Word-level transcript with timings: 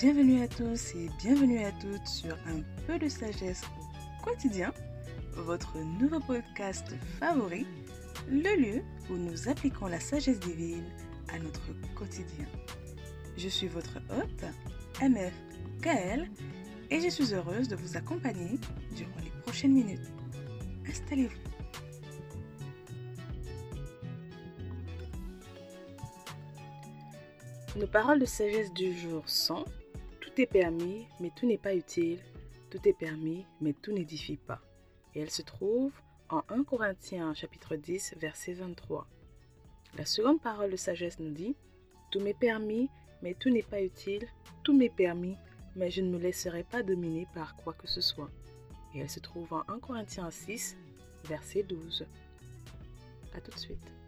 Bienvenue 0.00 0.42
à 0.42 0.48
tous 0.48 0.94
et 0.94 1.10
bienvenue 1.18 1.62
à 1.62 1.72
toutes 1.72 2.06
sur 2.06 2.34
Un 2.46 2.62
peu 2.86 2.98
de 2.98 3.06
sagesse 3.06 3.60
au 3.64 4.24
quotidien, 4.24 4.72
votre 5.34 5.76
nouveau 5.76 6.20
podcast 6.20 6.86
favori, 7.18 7.66
le 8.26 8.56
lieu 8.56 8.82
où 9.10 9.18
nous 9.18 9.50
appliquons 9.50 9.88
la 9.88 10.00
sagesse 10.00 10.40
divine 10.40 10.86
à 11.28 11.38
notre 11.38 11.74
quotidien. 11.94 12.46
Je 13.36 13.46
suis 13.50 13.68
votre 13.68 13.98
hôte, 14.08 14.44
MF 15.02 15.34
Kael, 15.82 16.30
et 16.90 17.02
je 17.02 17.10
suis 17.10 17.34
heureuse 17.34 17.68
de 17.68 17.76
vous 17.76 17.98
accompagner 17.98 18.58
durant 18.96 19.20
les 19.22 19.42
prochaines 19.42 19.74
minutes. 19.74 20.10
Installez-vous. 20.88 21.36
Nos 27.76 27.86
paroles 27.86 28.18
de 28.18 28.24
sagesse 28.24 28.72
du 28.72 28.98
jour 28.98 29.22
sont 29.26 29.66
Tout 30.40 30.44
est 30.44 30.60
permis, 30.62 31.06
mais 31.20 31.30
tout 31.36 31.46
n'est 31.46 31.58
pas 31.58 31.74
utile. 31.74 32.18
Tout 32.70 32.80
est 32.88 32.94
permis, 32.94 33.44
mais 33.60 33.74
tout 33.74 33.92
n'édifie 33.92 34.38
pas. 34.38 34.62
Et 35.14 35.20
elle 35.20 35.28
se 35.28 35.42
trouve 35.42 35.92
en 36.30 36.42
1 36.48 36.64
Corinthiens 36.64 37.34
chapitre 37.34 37.76
10 37.76 38.14
verset 38.16 38.54
23. 38.54 39.06
La 39.98 40.06
seconde 40.06 40.40
parole 40.40 40.70
de 40.70 40.76
sagesse 40.76 41.18
nous 41.18 41.30
dit 41.30 41.56
Tout 42.10 42.20
m'est 42.20 42.32
permis, 42.32 42.88
mais 43.20 43.34
tout 43.34 43.50
n'est 43.50 43.62
pas 43.62 43.82
utile. 43.82 44.26
Tout 44.62 44.72
m'est 44.72 44.88
permis, 44.88 45.36
mais 45.76 45.90
je 45.90 46.00
ne 46.00 46.08
me 46.08 46.18
laisserai 46.18 46.64
pas 46.64 46.82
dominer 46.82 47.26
par 47.34 47.54
quoi 47.56 47.74
que 47.74 47.86
ce 47.86 48.00
soit. 48.00 48.30
Et 48.94 49.00
elle 49.00 49.10
se 49.10 49.20
trouve 49.20 49.52
en 49.52 49.64
1 49.68 49.78
Corinthiens 49.80 50.30
6 50.30 50.74
verset 51.24 51.64
12. 51.64 52.06
A 53.34 53.42
tout 53.42 53.50
de 53.50 53.58
suite. 53.58 53.99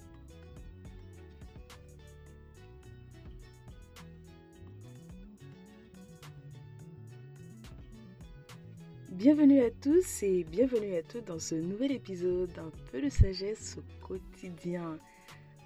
Bienvenue 9.22 9.62
à 9.62 9.70
tous 9.70 10.24
et 10.24 10.42
bienvenue 10.42 10.96
à 10.96 11.02
toutes 11.04 11.26
dans 11.26 11.38
ce 11.38 11.54
nouvel 11.54 11.92
épisode 11.92 12.52
d'un 12.54 12.72
peu 12.90 13.00
de 13.00 13.08
sagesse 13.08 13.78
au 13.78 14.04
quotidien. 14.04 14.98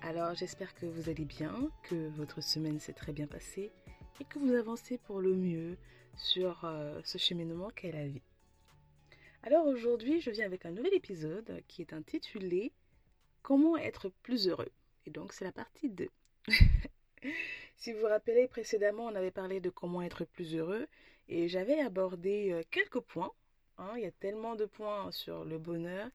Alors 0.03 0.35
j'espère 0.35 0.75
que 0.75 0.85
vous 0.85 1.09
allez 1.09 1.25
bien, 1.25 1.71
que 1.85 2.11
votre 2.19 2.43
semaine 2.43 2.79
s'est 2.79 2.93
très 2.93 3.15
bien 3.15 3.27
passée 3.27 3.73
et 4.21 4.25
que 4.25 4.39
vous 4.39 4.53
avancez 4.53 4.99
pour 4.99 5.23
le 5.23 5.35
mieux 5.35 5.79
sur 6.19 6.67
euh, 6.67 7.01
ce 7.03 7.17
cheminement 7.17 7.71
qu'est 7.71 7.93
la 7.93 8.07
vie. 8.07 8.21
Alors 9.43 9.67
aujourd'hui 9.67 10.21
je 10.21 10.29
viens 10.29 10.45
avec 10.45 10.67
un 10.67 10.73
nouvel 10.73 10.93
épisode 10.93 11.63
qui 11.67 11.81
est 11.81 11.95
intitulé 11.95 12.75
Comment 13.41 13.79
être 13.79 14.11
plus 14.23 14.49
heureux. 14.49 14.71
Et 15.07 15.11
donc 15.11 15.33
c'est 15.33 15.47
la 15.47 15.53
partie 15.53 15.89
2. 15.89 16.11
si 17.79 17.95
vous 17.95 18.01
vous 18.01 18.07
rappelez 18.07 18.49
précédemment 18.49 19.07
on 19.07 19.15
avait 19.15 19.31
parlé 19.31 19.61
de 19.61 19.71
comment 19.71 20.03
être 20.03 20.27
plus 20.27 20.55
heureux 20.55 20.87
et 21.31 21.49
j'avais 21.49 21.81
abordé 21.81 22.51
euh, 22.53 22.63
quelques 22.71 23.01
points. 23.01 23.33
Hein. 23.79 23.93
il 23.97 24.03
y 24.03 24.07
a 24.07 24.11
tellement 24.11 24.57
de 24.57 24.65
points 24.65 25.11
sur 25.13 25.45
le 25.45 25.59
bonheur. 25.59 26.09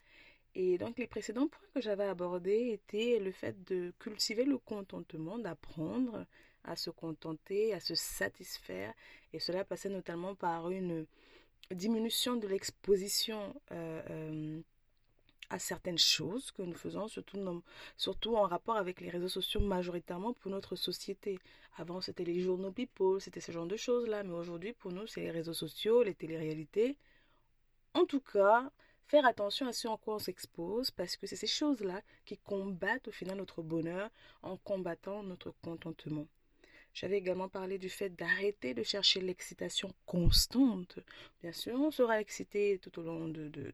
Et 0.53 0.77
donc 0.77 0.97
les 0.97 1.07
précédents 1.07 1.47
points 1.47 1.67
que 1.75 1.81
j'avais 1.81 2.03
abordés 2.03 2.71
étaient 2.71 3.19
le 3.19 3.31
fait 3.31 3.63
de 3.63 3.93
cultiver 3.99 4.43
le 4.43 4.57
contentement, 4.57 5.37
d'apprendre 5.37 6.25
à 6.63 6.75
se 6.75 6.89
contenter, 6.89 7.73
à 7.73 7.79
se 7.79 7.95
satisfaire. 7.95 8.93
Et 9.33 9.39
cela 9.39 9.63
passait 9.63 9.89
notamment 9.89 10.35
par 10.35 10.69
une 10.69 11.05
diminution 11.71 12.35
de 12.35 12.47
l'exposition 12.47 13.55
euh, 13.71 14.01
euh, 14.09 14.61
à 15.49 15.59
certaines 15.59 15.97
choses 15.97 16.51
que 16.51 16.61
nous 16.61 16.75
faisons, 16.75 17.07
surtout, 17.07 17.63
surtout 17.97 18.35
en 18.35 18.43
rapport 18.43 18.77
avec 18.77 19.01
les 19.01 19.09
réseaux 19.09 19.29
sociaux 19.29 19.59
majoritairement 19.59 20.33
pour 20.33 20.51
notre 20.51 20.75
société. 20.75 21.39
Avant, 21.77 22.01
c'était 22.01 22.23
les 22.23 22.41
journaux 22.41 22.71
People, 22.71 23.21
c'était 23.21 23.41
ce 23.41 23.51
genre 23.51 23.65
de 23.65 23.75
choses-là, 23.77 24.23
mais 24.23 24.33
aujourd'hui, 24.33 24.73
pour 24.73 24.91
nous, 24.91 25.07
c'est 25.07 25.21
les 25.21 25.31
réseaux 25.31 25.53
sociaux, 25.53 26.03
les 26.03 26.15
téléréalités. 26.15 26.97
En 27.93 28.05
tout 28.05 28.21
cas, 28.21 28.71
faire 29.07 29.25
attention 29.25 29.67
à 29.67 29.73
ce 29.73 29.87
en 29.87 29.97
quoi 29.97 30.15
on 30.15 30.19
s'expose, 30.19 30.91
parce 30.91 31.17
que 31.17 31.27
c'est 31.27 31.35
ces 31.35 31.47
choses-là 31.47 32.01
qui 32.25 32.37
combattent 32.37 33.09
au 33.09 33.11
final 33.11 33.37
notre 33.37 33.61
bonheur 33.61 34.09
en 34.41 34.57
combattant 34.57 35.23
notre 35.23 35.51
contentement. 35.61 36.27
J'avais 36.93 37.17
également 37.17 37.49
parlé 37.49 37.77
du 37.77 37.89
fait 37.89 38.09
d'arrêter 38.09 38.73
de 38.73 38.83
chercher 38.83 39.21
l'excitation 39.21 39.93
constante. 40.05 40.99
Bien 41.41 41.53
sûr, 41.53 41.79
on 41.79 41.91
sera 41.91 42.19
excité 42.19 42.79
tout 42.81 42.99
au 42.99 43.03
long 43.03 43.27
de, 43.29 43.47
de, 43.47 43.73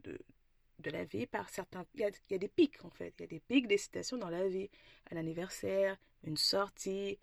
de 0.80 0.90
la 0.92 1.04
vie 1.04 1.26
par 1.26 1.50
certains... 1.50 1.86
Il 1.96 2.02
y, 2.02 2.04
a, 2.04 2.38
des 2.38 2.48
pics 2.48 2.84
en 2.86 2.90
fait, 2.90 3.14
il 3.18 3.22
y 3.22 3.26
a 3.26 3.28
des 3.28 3.40
pics 3.40 3.68
d'excitation 3.68 4.18
dans 4.18 4.30
la 4.30 4.48
vie. 4.48 4.70
Un 5.12 5.18
anniversaire, 5.18 5.98
une 6.24 6.38
sortie, 6.38 7.18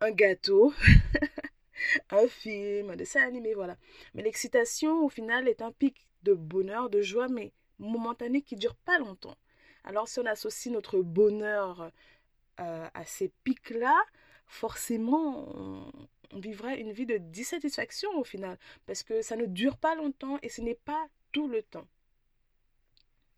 un 0.00 0.10
gâteau, 0.10 0.72
un 2.10 2.26
film, 2.26 2.90
un 2.90 2.96
dessin 2.96 3.22
animé, 3.22 3.54
voilà. 3.54 3.76
Mais 4.14 4.22
l'excitation 4.22 5.04
au 5.04 5.08
final 5.08 5.48
est 5.48 5.62
un 5.62 5.72
pic 5.72 6.06
de 6.22 6.34
bonheur, 6.34 6.90
de 6.90 7.02
joie, 7.02 7.28
mais 7.28 7.52
momentané 7.78 8.42
qui 8.42 8.54
ne 8.54 8.60
dure 8.60 8.76
pas 8.76 8.98
longtemps. 8.98 9.36
Alors 9.84 10.08
si 10.08 10.20
on 10.20 10.26
associe 10.26 10.72
notre 10.72 11.00
bonheur 11.00 11.90
euh, 12.60 12.88
à 12.94 13.04
ces 13.04 13.30
pics-là, 13.44 13.96
forcément 14.46 15.48
on, 15.56 15.92
on 16.32 16.38
vivra 16.38 16.74
une 16.74 16.92
vie 16.92 17.06
de 17.06 17.18
dissatisfaction 17.18 18.10
au 18.16 18.24
final, 18.24 18.58
parce 18.86 19.02
que 19.02 19.22
ça 19.22 19.36
ne 19.36 19.46
dure 19.46 19.76
pas 19.76 19.94
longtemps 19.94 20.38
et 20.42 20.48
ce 20.48 20.60
n'est 20.60 20.74
pas 20.74 21.08
tout 21.32 21.48
le 21.48 21.62
temps. 21.62 21.86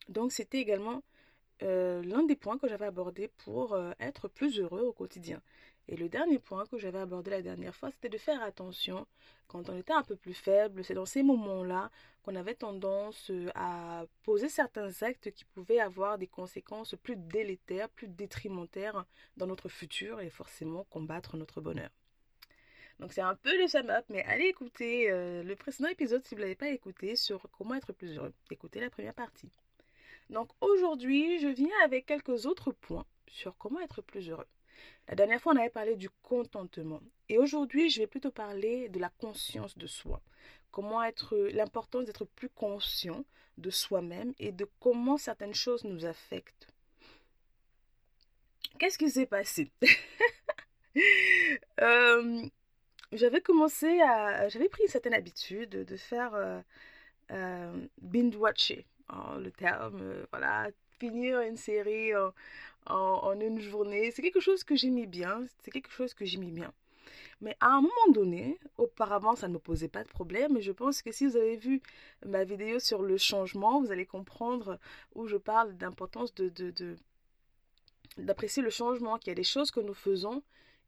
Donc 0.09 0.33
c'était 0.33 0.59
également 0.59 1.03
euh, 1.62 2.03
l'un 2.03 2.25
des 2.25 2.37
points 2.37 2.59
que 2.59 2.69
j'avais 2.69 2.87
abordé 2.87 3.28
pour 3.45 3.75
euh, 3.75 3.93
être 4.01 4.28
plus 4.28 4.59
heureux 4.61 4.83
au 4.83 4.93
quotidien. 4.93 5.41
Et 5.89 5.97
le 5.97 6.09
dernier 6.09 6.39
point 6.39 6.65
que 6.67 6.78
j'avais 6.78 6.99
abordé 6.99 7.31
la 7.31 7.43
dernière 7.43 7.75
fois, 7.75 7.91
c'était 7.91 8.09
de 8.09 8.17
faire 8.19 8.43
attention 8.43 9.06
quand 9.49 9.69
on 9.69 9.77
était 9.77 9.93
un 9.93 10.03
peu 10.03 10.17
plus 10.17 10.33
faible. 10.33 10.83
C'est 10.83 10.95
dans 10.95 11.05
ces 11.05 11.22
moments-là 11.22 11.91
qu'on 12.22 12.37
avait 12.37 12.55
tendance 12.55 13.31
euh, 13.31 13.50
à 13.55 14.06
poser 14.22 14.49
certains 14.49 15.03
actes 15.03 15.31
qui 15.33 15.45
pouvaient 15.45 15.81
avoir 15.81 16.17
des 16.17 16.27
conséquences 16.27 16.95
plus 17.03 17.17
délétères, 17.17 17.91
plus 17.91 18.09
détrimentaires 18.09 19.05
dans 19.37 19.47
notre 19.47 19.69
futur 19.69 20.21
et 20.21 20.31
forcément 20.31 20.84
combattre 20.84 21.37
notre 21.37 21.61
bonheur. 21.61 21.91
Donc 22.99 23.12
c'est 23.12 23.21
un 23.21 23.34
peu 23.34 23.61
le 23.61 23.66
sum 23.66 23.91
up, 23.91 24.05
mais 24.09 24.22
allez 24.25 24.47
écouter 24.47 25.09
le 25.11 25.55
précédent 25.55 25.89
épisode 25.89 26.25
si 26.25 26.34
vous 26.34 26.39
ne 26.39 26.43
l'avez 26.43 26.55
pas 26.55 26.69
écouté 26.69 27.16
sur 27.16 27.51
comment 27.51 27.75
être 27.75 27.93
plus 27.93 28.16
heureux. 28.16 28.33
Écoutez 28.53 28.81
la 28.81 28.89
première 28.89 29.15
partie. 29.15 29.51
Donc 30.31 30.51
aujourd'hui, 30.61 31.41
je 31.41 31.49
viens 31.49 31.77
avec 31.84 32.06
quelques 32.06 32.47
autres 32.47 32.71
points 32.71 33.05
sur 33.27 33.56
comment 33.56 33.81
être 33.81 34.01
plus 34.01 34.31
heureux. 34.31 34.47
La 35.09 35.15
dernière 35.15 35.41
fois, 35.41 35.53
on 35.53 35.57
avait 35.57 35.71
parlé 35.71 35.97
du 35.97 36.09
contentement. 36.23 37.01
Et 37.29 37.39
aujourd'hui, 37.39 37.91
je 37.91 38.01
vais 38.01 38.07
plutôt 38.07 38.31
parler 38.31 38.89
de 38.89 38.99
la 38.99 39.11
conscience 39.11 39.77
de 39.77 39.87
soi. 39.87 40.21
Comment 40.71 41.03
être, 41.03 41.37
l'importance 41.53 42.05
d'être 42.05 42.25
plus 42.25 42.49
conscient 42.49 43.25
de 43.59 43.71
soi-même 43.71 44.34
et 44.39 44.53
de 44.53 44.67
comment 44.81 45.17
certaines 45.17 45.55
choses 45.55 45.84
nous 45.84 46.05
affectent. 46.05 46.67
Qu'est-ce 48.79 48.99
qui 48.99 49.11
s'est 49.11 49.27
passé? 49.27 49.71
Euh, 51.81 52.47
J'avais 53.11 53.41
commencé 53.41 54.01
à. 54.01 54.49
J'avais 54.49 54.69
pris 54.69 54.84
une 54.84 54.89
certaine 54.89 55.13
habitude 55.13 55.71
de 55.71 55.97
faire 55.97 56.34
euh, 56.34 56.61
euh, 57.33 57.87
binge-watcher 58.01 58.87
le 59.39 59.51
terme, 59.51 60.01
euh, 60.01 60.27
voilà, 60.31 60.69
finir 61.04 61.41
une 61.41 61.56
série 61.56 62.12
en, 62.87 63.41
une 63.41 63.60
journée, 63.60 64.10
c'est 64.10 64.22
quelque 64.22 64.41
chose 64.41 64.65
que 64.65 64.75
j'aimais 64.75 65.06
bien, 65.06 65.44
c'est 65.62 65.70
quelque 65.70 65.91
chose 65.91 66.15
que 66.15 66.25
j'aimais 66.25 66.50
bien. 66.50 66.72
Mais 67.41 67.56
à 67.60 67.69
un 67.76 67.82
moment 67.82 68.09
donné, 68.12 68.59
auparavant, 68.78 69.34
ça 69.34 69.48
ne 69.48 69.54
me 69.54 69.59
posait 69.59 69.88
pas 69.88 70.03
de 70.03 70.09
problème. 70.09 70.56
Et 70.56 70.62
je 70.62 70.72
pense 70.72 71.03
que 71.03 71.12
si 71.12 71.26
vous 71.26 71.37
avez 71.37 71.56
vu 71.56 71.82
ma 72.25 72.44
vidéo 72.44 72.78
sur 72.78 73.03
le 73.03 73.19
changement, 73.19 73.82
vous 73.82 73.92
allez 73.92 74.06
comprendre 74.06 74.78
où 75.15 75.26
je 75.26 75.37
parle 75.37 75.76
d'importance 75.76 76.34
de, 76.34 76.97
d'apprécier 78.16 78.62
le 78.62 78.71
changement, 78.71 79.18
qu'il 79.18 79.30
y 79.30 79.33
a 79.33 79.34
des 79.34 79.45
choses 79.45 79.71
que 79.71 79.80
nous 79.80 79.95
faisons 79.95 80.42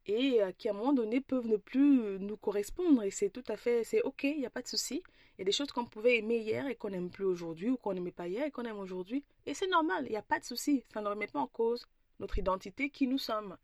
et 0.06 0.40
euh, 0.40 0.52
qui 0.56 0.68
à 0.68 0.72
un 0.72 0.74
moment 0.74 0.92
donné 0.92 1.20
peuvent 1.20 1.48
ne 1.48 1.56
plus 1.56 2.18
nous 2.20 2.36
correspondre. 2.38 3.02
Et 3.02 3.10
c'est 3.10 3.30
tout 3.30 3.44
à 3.48 3.56
fait, 3.56 3.84
c'est 3.84 4.00
ok, 4.02 4.22
il 4.22 4.38
n'y 4.38 4.46
a 4.46 4.50
pas 4.50 4.62
de 4.62 4.68
souci. 4.68 5.02
Il 5.36 5.40
y 5.40 5.42
a 5.42 5.44
des 5.44 5.52
choses 5.52 5.70
qu'on 5.70 5.84
pouvait 5.84 6.16
aimer 6.16 6.38
hier 6.38 6.66
et 6.66 6.76
qu'on 6.76 6.90
n'aime 6.90 7.10
plus 7.10 7.24
aujourd'hui, 7.24 7.70
ou 7.70 7.76
qu'on 7.76 7.92
n'aimait 7.92 8.10
pas 8.10 8.26
hier 8.26 8.46
et 8.46 8.50
qu'on 8.50 8.64
aime 8.64 8.78
aujourd'hui. 8.78 9.24
Et 9.44 9.54
c'est 9.54 9.66
normal, 9.66 10.04
il 10.06 10.10
n'y 10.10 10.16
a 10.16 10.22
pas 10.22 10.38
de 10.38 10.44
souci. 10.44 10.84
Ça 10.92 11.00
ne 11.00 11.08
remet 11.08 11.26
pas 11.26 11.40
en 11.40 11.46
cause 11.46 11.86
notre 12.18 12.38
identité, 12.38 12.88
qui 12.88 13.06
nous 13.06 13.18
sommes. 13.18 13.58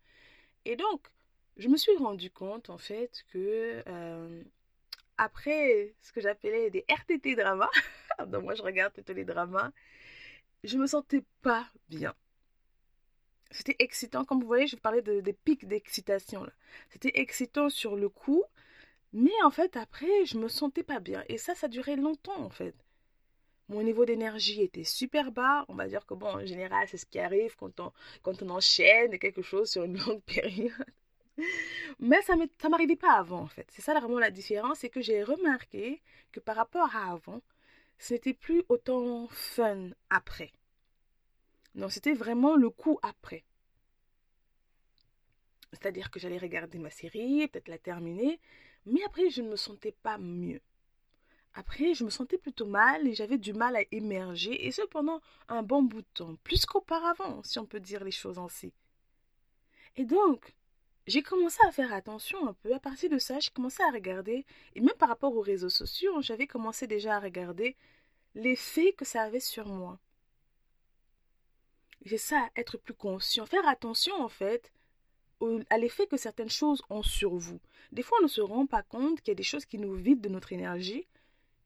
Et 0.65 0.75
donc, 0.75 1.07
je 1.57 1.67
me 1.67 1.77
suis 1.77 1.95
rendu 1.97 2.29
compte, 2.29 2.69
en 2.69 2.77
fait, 2.77 3.25
que 3.31 3.83
euh, 3.87 4.43
après 5.17 5.95
ce 6.01 6.11
que 6.11 6.21
j'appelais 6.21 6.69
des 6.69 6.85
RTT 6.89 7.35
dramas, 7.35 7.69
donc 8.27 8.43
moi 8.43 8.55
je 8.55 8.61
regarde 8.61 8.93
plutôt 8.93 9.13
les 9.13 9.25
dramas, 9.25 9.71
je 10.63 10.77
me 10.77 10.87
sentais 10.87 11.23
pas 11.41 11.67
bien. 11.89 12.13
C'était 13.51 13.75
excitant, 13.79 14.25
comme 14.25 14.39
vous 14.41 14.47
voyez, 14.47 14.65
je 14.65 14.75
parlais 14.75 15.03
de, 15.03 15.21
des 15.21 15.33
pics 15.33 15.67
d'excitation. 15.67 16.47
C'était 16.89 17.11
excitant 17.19 17.69
sur 17.69 17.95
le 17.95 18.09
coup, 18.09 18.43
mais 19.13 19.31
en 19.43 19.51
fait, 19.51 19.77
après, 19.77 20.25
je 20.25 20.37
me 20.37 20.47
sentais 20.47 20.83
pas 20.83 20.99
bien. 20.99 21.23
Et 21.29 21.37
ça, 21.37 21.53
ça 21.55 21.67
durait 21.67 21.95
longtemps, 21.95 22.41
en 22.41 22.49
fait. 22.49 22.75
Mon 23.69 23.83
niveau 23.83 24.05
d'énergie 24.05 24.61
était 24.61 24.83
super 24.83 25.31
bas. 25.31 25.65
On 25.69 25.75
va 25.75 25.87
dire 25.87 26.05
que, 26.05 26.15
bon, 26.15 26.27
en 26.27 26.45
général, 26.45 26.87
c'est 26.89 26.97
ce 26.97 27.05
qui 27.05 27.19
arrive 27.19 27.55
quand 27.55 27.79
on, 27.79 27.91
quand 28.23 28.41
on 28.41 28.49
enchaîne 28.49 29.17
quelque 29.19 29.43
chose 29.43 29.69
sur 29.69 29.83
une 29.83 29.97
longue 29.97 30.21
période. 30.25 30.73
Mais 31.99 32.21
ça 32.23 32.35
ne 32.35 32.69
m'arrivait 32.69 32.95
pas 32.95 33.13
avant, 33.13 33.41
en 33.41 33.47
fait. 33.47 33.67
C'est 33.71 33.81
ça 33.83 33.93
vraiment 33.99 34.19
la 34.19 34.31
différence, 34.31 34.79
c'est 34.79 34.89
que 34.89 35.01
j'ai 35.01 35.23
remarqué 35.23 36.01
que 36.31 36.39
par 36.39 36.55
rapport 36.55 36.95
à 36.95 37.11
avant, 37.11 37.41
ce 37.99 38.13
n'était 38.13 38.33
plus 38.33 38.63
autant 38.67 39.27
fun 39.29 39.91
après. 40.09 40.51
Non, 41.75 41.89
c'était 41.89 42.13
vraiment 42.13 42.55
le 42.55 42.69
coup 42.69 42.99
après. 43.01 43.43
C'est-à-dire 45.71 46.11
que 46.11 46.19
j'allais 46.19 46.37
regarder 46.37 46.77
ma 46.77 46.91
série, 46.91 47.47
peut-être 47.47 47.67
la 47.67 47.79
terminer, 47.79 48.39
mais 48.85 49.03
après, 49.03 49.29
je 49.29 49.41
ne 49.41 49.49
me 49.49 49.55
sentais 49.55 49.91
pas 49.91 50.17
mieux. 50.17 50.61
Après, 51.55 51.93
je 51.93 52.03
me 52.03 52.09
sentais 52.09 52.37
plutôt 52.37 52.65
mal 52.65 53.07
et 53.07 53.13
j'avais 53.13 53.37
du 53.37 53.53
mal 53.53 53.75
à 53.75 53.83
émerger, 53.91 54.65
et 54.65 54.71
ce 54.71 54.81
pendant 54.83 55.21
un 55.47 55.61
bon 55.61 55.83
bout 55.83 56.01
de 56.01 56.07
temps, 56.13 56.35
plus 56.43 56.65
qu'auparavant, 56.65 57.43
si 57.43 57.59
on 57.59 57.65
peut 57.65 57.79
dire 57.79 58.03
les 58.03 58.11
choses 58.11 58.39
ainsi. 58.39 58.73
Et 59.95 60.05
donc, 60.05 60.55
j'ai 61.05 61.21
commencé 61.21 61.59
à 61.67 61.71
faire 61.71 61.93
attention 61.93 62.47
un 62.47 62.53
peu. 62.53 62.73
À 62.73 62.79
partir 62.79 63.09
de 63.09 63.19
ça, 63.19 63.39
j'ai 63.39 63.51
commencé 63.51 63.83
à 63.83 63.91
regarder, 63.91 64.45
et 64.75 64.81
même 64.81 64.95
par 64.97 65.09
rapport 65.09 65.35
aux 65.35 65.41
réseaux 65.41 65.69
sociaux, 65.69 66.21
j'avais 66.21 66.47
commencé 66.47 66.87
déjà 66.87 67.17
à 67.17 67.19
regarder 67.19 67.75
l'effet 68.35 68.93
que 68.93 69.05
ça 69.05 69.21
avait 69.21 69.39
sur 69.39 69.67
moi. 69.67 69.99
J'ai 72.05 72.17
ça, 72.17 72.49
être 72.55 72.77
plus 72.77 72.93
conscient, 72.95 73.45
faire 73.45 73.67
attention 73.67 74.15
en 74.21 74.27
fait 74.27 74.71
à 75.69 75.77
l'effet 75.77 76.07
que 76.07 76.17
certaines 76.17 76.49
choses 76.49 76.81
ont 76.89 77.03
sur 77.03 77.35
vous. 77.35 77.59
Des 77.91 78.03
fois, 78.03 78.17
on 78.21 78.23
ne 78.23 78.27
se 78.27 78.41
rend 78.41 78.65
pas 78.65 78.83
compte 78.83 79.21
qu'il 79.21 79.31
y 79.31 79.31
a 79.31 79.35
des 79.35 79.43
choses 79.43 79.65
qui 79.65 79.77
nous 79.77 79.93
vident 79.93 80.21
de 80.21 80.29
notre 80.29 80.53
énergie, 80.53 81.07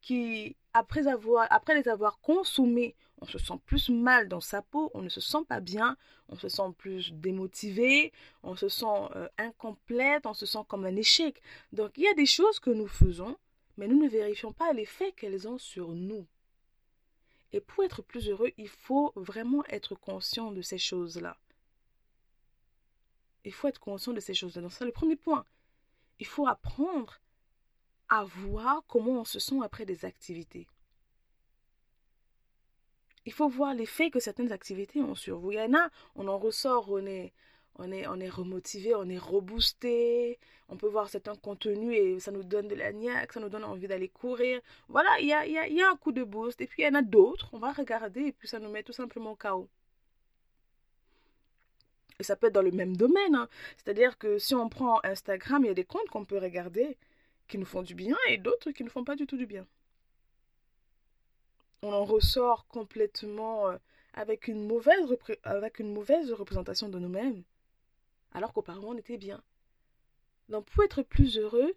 qui, 0.00 0.56
après, 0.74 1.06
avoir, 1.06 1.46
après 1.50 1.74
les 1.74 1.88
avoir 1.88 2.20
consommées, 2.20 2.94
on 3.20 3.26
se 3.26 3.38
sent 3.38 3.58
plus 3.66 3.88
mal 3.88 4.28
dans 4.28 4.40
sa 4.40 4.62
peau, 4.62 4.90
on 4.94 5.02
ne 5.02 5.08
se 5.08 5.20
sent 5.20 5.44
pas 5.48 5.60
bien, 5.60 5.96
on 6.28 6.36
se 6.36 6.48
sent 6.48 6.70
plus 6.76 7.12
démotivé, 7.12 8.12
on 8.42 8.54
se 8.54 8.68
sent 8.68 8.86
euh, 9.16 9.28
incomplète, 9.38 10.26
on 10.26 10.34
se 10.34 10.46
sent 10.46 10.64
comme 10.68 10.84
un 10.84 10.96
échec. 10.96 11.42
Donc 11.72 11.92
il 11.96 12.04
y 12.04 12.08
a 12.08 12.14
des 12.14 12.26
choses 12.26 12.60
que 12.60 12.70
nous 12.70 12.86
faisons, 12.86 13.36
mais 13.76 13.88
nous 13.88 14.00
ne 14.00 14.08
vérifions 14.08 14.52
pas 14.52 14.72
l'effet 14.72 15.12
qu'elles 15.12 15.48
ont 15.48 15.58
sur 15.58 15.88
nous. 15.88 16.26
Et 17.52 17.60
pour 17.60 17.82
être 17.84 18.02
plus 18.02 18.28
heureux, 18.28 18.50
il 18.56 18.68
faut 18.68 19.12
vraiment 19.16 19.64
être 19.68 19.94
conscient 19.94 20.52
de 20.52 20.62
ces 20.62 20.78
choses-là. 20.78 21.36
Il 23.44 23.52
faut 23.52 23.68
être 23.68 23.80
conscient 23.80 24.12
de 24.12 24.20
ces 24.20 24.34
choses-là. 24.34 24.62
Donc 24.62 24.72
c'est 24.72 24.84
le 24.84 24.92
premier 24.92 25.16
point. 25.16 25.44
Il 26.18 26.26
faut 26.26 26.46
apprendre 26.46 27.20
à 28.08 28.24
voir 28.24 28.82
comment 28.88 29.20
on 29.20 29.24
se 29.24 29.38
sent 29.38 29.58
après 29.62 29.84
des 29.84 30.04
activités. 30.04 30.66
Il 33.26 33.32
faut 33.32 33.48
voir 33.48 33.74
l'effet 33.74 34.10
que 34.10 34.20
certaines 34.20 34.52
activités 34.52 35.02
ont 35.02 35.14
sur 35.14 35.38
vous. 35.38 35.52
Il 35.52 35.58
y 35.58 35.60
en 35.60 35.74
a, 35.74 35.90
on 36.16 36.28
en 36.28 36.38
ressort, 36.38 36.90
on 36.90 37.04
est, 37.04 37.32
on 37.76 37.92
est, 37.92 38.06
on 38.06 38.18
est 38.18 38.28
remotivé, 38.28 38.94
on 38.94 39.08
est 39.08 39.18
reboosté, 39.18 40.38
on 40.68 40.76
peut 40.76 40.88
voir 40.88 41.08
certains 41.08 41.36
contenus 41.36 41.94
et 41.94 42.20
ça 42.20 42.30
nous 42.32 42.42
donne 42.42 42.68
de 42.68 42.74
la 42.74 42.92
niaque, 42.92 43.34
ça 43.34 43.40
nous 43.40 43.50
donne 43.50 43.64
envie 43.64 43.86
d'aller 43.86 44.08
courir. 44.08 44.60
Voilà, 44.88 45.10
il 45.20 45.26
y 45.26 45.32
a, 45.32 45.46
y, 45.46 45.58
a, 45.58 45.68
y 45.68 45.82
a 45.82 45.90
un 45.90 45.96
coup 45.96 46.12
de 46.12 46.24
boost. 46.24 46.60
Et 46.62 46.66
puis 46.66 46.82
il 46.82 46.86
y 46.86 46.88
en 46.88 46.94
a 46.94 47.02
d'autres, 47.02 47.50
on 47.52 47.58
va 47.58 47.72
regarder 47.72 48.22
et 48.22 48.32
puis 48.32 48.48
ça 48.48 48.58
nous 48.58 48.70
met 48.70 48.82
tout 48.82 48.94
simplement 48.94 49.32
au 49.32 49.36
chaos. 49.36 49.68
Et 52.20 52.24
ça 52.24 52.36
peut 52.36 52.48
être 52.48 52.54
dans 52.54 52.62
le 52.62 52.72
même 52.72 52.96
domaine. 52.96 53.34
Hein. 53.34 53.48
C'est-à-dire 53.76 54.18
que 54.18 54.38
si 54.38 54.54
on 54.54 54.68
prend 54.68 55.00
Instagram, 55.04 55.64
il 55.64 55.68
y 55.68 55.70
a 55.70 55.74
des 55.74 55.84
comptes 55.84 56.08
qu'on 56.10 56.24
peut 56.24 56.38
regarder 56.38 56.96
qui 57.46 57.58
nous 57.58 57.66
font 57.66 57.82
du 57.82 57.94
bien 57.94 58.16
et 58.28 58.38
d'autres 58.38 58.70
qui 58.72 58.84
ne 58.84 58.90
font 58.90 59.04
pas 59.04 59.16
du 59.16 59.26
tout 59.26 59.36
du 59.36 59.46
bien. 59.46 59.66
On 61.82 61.92
en 61.92 62.04
ressort 62.04 62.66
complètement 62.66 63.68
euh, 63.68 63.76
avec 64.12 64.48
une 64.48 64.66
mauvaise, 64.66 65.16
avec 65.44 65.78
une 65.78 65.92
mauvaise 65.92 66.32
représentation 66.32 66.88
de 66.88 66.98
nous-mêmes, 66.98 67.44
alors 68.32 68.52
qu'auparavant 68.52 68.88
on 68.88 68.98
était 68.98 69.16
bien. 69.16 69.40
Donc 70.48 70.66
pour 70.66 70.82
être 70.82 71.02
plus 71.02 71.38
heureux 71.38 71.72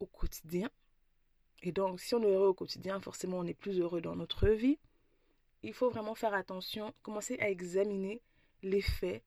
au 0.00 0.06
quotidien, 0.06 0.70
et 1.62 1.70
donc 1.70 2.00
si 2.00 2.14
on 2.14 2.22
est 2.22 2.32
heureux 2.32 2.48
au 2.48 2.54
quotidien, 2.54 2.98
forcément 2.98 3.38
on 3.38 3.46
est 3.46 3.54
plus 3.54 3.78
heureux 3.78 4.00
dans 4.00 4.16
notre 4.16 4.48
vie, 4.48 4.78
il 5.62 5.74
faut 5.74 5.90
vraiment 5.90 6.14
faire 6.14 6.32
attention, 6.32 6.94
commencer 7.02 7.36
à 7.40 7.50
examiner 7.50 8.22
l'effet 8.62 9.22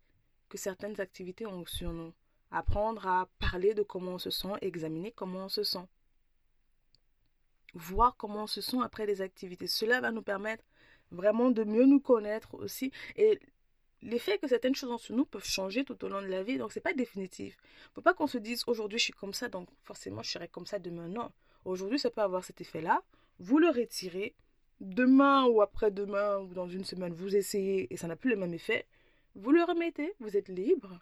que 0.49 0.57
certaines 0.57 0.99
activités 1.01 1.45
ont 1.45 1.65
sur 1.65 1.91
nous 1.91 2.13
apprendre 2.51 3.07
à 3.07 3.27
parler 3.39 3.73
de 3.73 3.81
comment 3.81 4.13
on 4.13 4.19
se 4.19 4.29
sent, 4.29 4.53
examiner 4.61 5.11
comment 5.11 5.45
on 5.45 5.49
se 5.49 5.63
sent. 5.63 5.87
Voir 7.73 8.15
comment 8.15 8.43
on 8.43 8.47
se 8.47 8.61
sent 8.61 8.77
après 8.83 9.07
des 9.07 9.21
activités. 9.21 9.65
Cela 9.65 9.99
va 9.99 10.11
nous 10.11 10.21
permettre 10.21 10.63
vraiment 11.11 11.49
de 11.49 11.63
mieux 11.63 11.85
nous 11.85 11.99
connaître 11.99 12.53
aussi. 12.53 12.91
Et 13.15 13.39
l'effet 14.03 14.37
que 14.37 14.47
certaines 14.47 14.75
choses 14.75 15.01
sur 15.01 15.15
nous 15.15 15.25
peuvent 15.25 15.45
changer 15.45 15.83
tout 15.83 16.03
au 16.05 16.09
long 16.09 16.21
de 16.21 16.27
la 16.27 16.43
vie, 16.43 16.57
donc 16.57 16.71
c'est 16.71 16.81
pas 16.81 16.93
définitif. 16.93 17.57
Il 17.63 17.89
ne 17.89 17.93
faut 17.95 18.01
pas 18.01 18.13
qu'on 18.13 18.27
se 18.27 18.37
dise 18.37 18.63
aujourd'hui 18.67 18.99
je 18.99 19.05
suis 19.05 19.13
comme 19.13 19.33
ça, 19.33 19.49
donc 19.49 19.67
forcément 19.83 20.21
je 20.21 20.31
serai 20.31 20.47
comme 20.47 20.67
ça 20.67 20.77
demain. 20.77 21.07
Non. 21.07 21.31
Aujourd'hui 21.65 21.97
ça 21.97 22.11
peut 22.11 22.21
avoir 22.21 22.43
cet 22.43 22.61
effet-là. 22.61 23.01
Vous 23.39 23.57
le 23.57 23.69
retirez. 23.69 24.35
Demain 24.79 25.45
ou 25.45 25.61
après-demain 25.61 26.39
ou 26.39 26.53
dans 26.53 26.67
une 26.67 26.83
semaine, 26.83 27.13
vous 27.13 27.35
essayez 27.35 27.91
et 27.93 27.95
ça 27.95 28.07
n'a 28.07 28.17
plus 28.17 28.31
le 28.31 28.35
même 28.35 28.53
effet. 28.53 28.85
Vous 29.35 29.51
le 29.51 29.63
remettez, 29.63 30.13
vous 30.19 30.37
êtes 30.37 30.49
libre. 30.49 30.99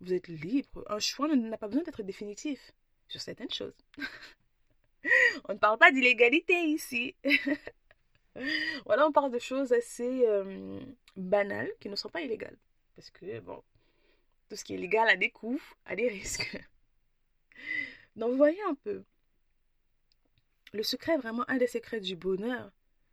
Vous 0.00 0.12
êtes 0.12 0.28
libre. 0.28 0.84
Un 0.88 0.98
choix 0.98 1.28
n'a 1.34 1.58
pas 1.58 1.68
besoin 1.68 1.82
d'être 1.82 2.02
définitif 2.02 2.72
sur 3.08 3.20
certaines 3.20 3.50
choses. 3.50 3.76
on 5.48 5.52
ne 5.52 5.58
parle 5.58 5.78
pas 5.78 5.92
d'illégalité 5.92 6.54
ici. 6.64 7.14
voilà, 8.86 9.06
on 9.06 9.12
parle 9.12 9.32
de 9.32 9.38
choses 9.38 9.72
assez 9.72 10.26
euh, 10.26 10.80
banales 11.16 11.70
qui 11.80 11.88
ne 11.88 11.96
sont 11.96 12.08
pas 12.08 12.22
illégales. 12.22 12.56
Parce 12.96 13.10
que, 13.10 13.40
bon, 13.40 13.62
tout 14.48 14.56
ce 14.56 14.64
qui 14.64 14.74
est 14.74 14.78
légal 14.78 15.08
a 15.08 15.16
des 15.16 15.30
coûts, 15.30 15.62
a 15.84 15.94
des 15.94 16.08
risques. 16.08 16.58
Donc, 18.16 18.30
vous 18.30 18.36
voyez 18.36 18.62
un 18.62 18.74
peu. 18.74 19.02
Le 20.72 20.82
secret, 20.82 21.16
vraiment, 21.18 21.44
un 21.48 21.56
des 21.56 21.66
secrets 21.66 22.00
du 22.00 22.16
bonheur 22.16 22.70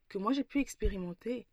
que 0.07 0.17
moi 0.17 0.33
j'ai 0.33 0.43
pu 0.43 0.59
expérimenter, 0.59 1.47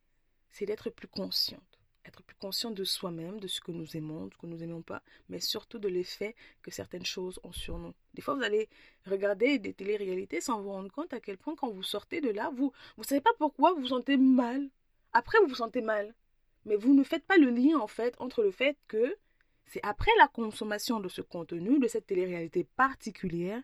c'est 0.51 0.67
d'être 0.67 0.91
plus 0.91 1.09
consciente 1.09 1.72
être 2.05 2.23
plus 2.23 2.37
conscient 2.37 2.71
de 2.71 2.85
soi-même, 2.85 3.41
de 3.41 3.47
ce 3.47 3.61
que 3.61 3.73
nous 3.73 3.97
aimons, 3.97 4.27
de 4.27 4.33
ce 4.33 4.39
que 4.39 4.47
nous 4.47 4.57
n'aimons 4.57 4.83
pas, 4.83 5.03
mais 5.29 5.41
surtout 5.41 5.79
de 5.79 5.89
l'effet 5.89 6.35
que 6.63 6.71
certaines 6.71 7.07
choses 7.07 7.41
ont 7.45 7.53
sur 7.53 7.79
nous. 7.79 7.95
Des 8.15 8.23
fois, 8.23 8.35
vous 8.35 8.43
allez 8.43 8.69
regarder 9.07 9.59
des 9.59 9.73
télé-réalités 9.73 10.41
sans 10.41 10.61
vous 10.61 10.71
rendre 10.71 10.91
compte 10.91 11.13
à 11.13 11.21
quel 11.21 11.39
point 11.39 11.55
quand 11.55 11.71
vous 11.71 11.83
sortez 11.83 12.21
de 12.21 12.31
là, 12.31 12.51
vous 12.57 12.73
ne 12.99 13.05
savez 13.05 13.21
pas 13.21 13.33
pourquoi 13.39 13.73
vous 13.73 13.83
vous 13.83 13.89
sentez 13.89 14.17
mal. 14.17 14.69
Après, 15.13 15.39
vous 15.41 15.49
vous 15.49 15.55
sentez 15.55 15.83
mal. 15.83 16.15
Mais 16.65 16.77
vous 16.77 16.95
ne 16.95 17.03
faites 17.03 17.25
pas 17.25 17.37
le 17.37 17.51
lien, 17.51 17.79
en 17.79 17.89
fait, 17.89 18.15
entre 18.19 18.43
le 18.43 18.51
fait 18.51 18.77
que 18.89 19.17
c'est 19.67 19.83
après 19.83 20.11
la 20.19 20.29
consommation 20.29 21.01
de 21.01 21.09
ce 21.09 21.23
contenu, 21.23 21.79
de 21.79 21.89
cette 21.89 22.07
télé-réalité 22.07 22.65
particulière, 22.77 23.63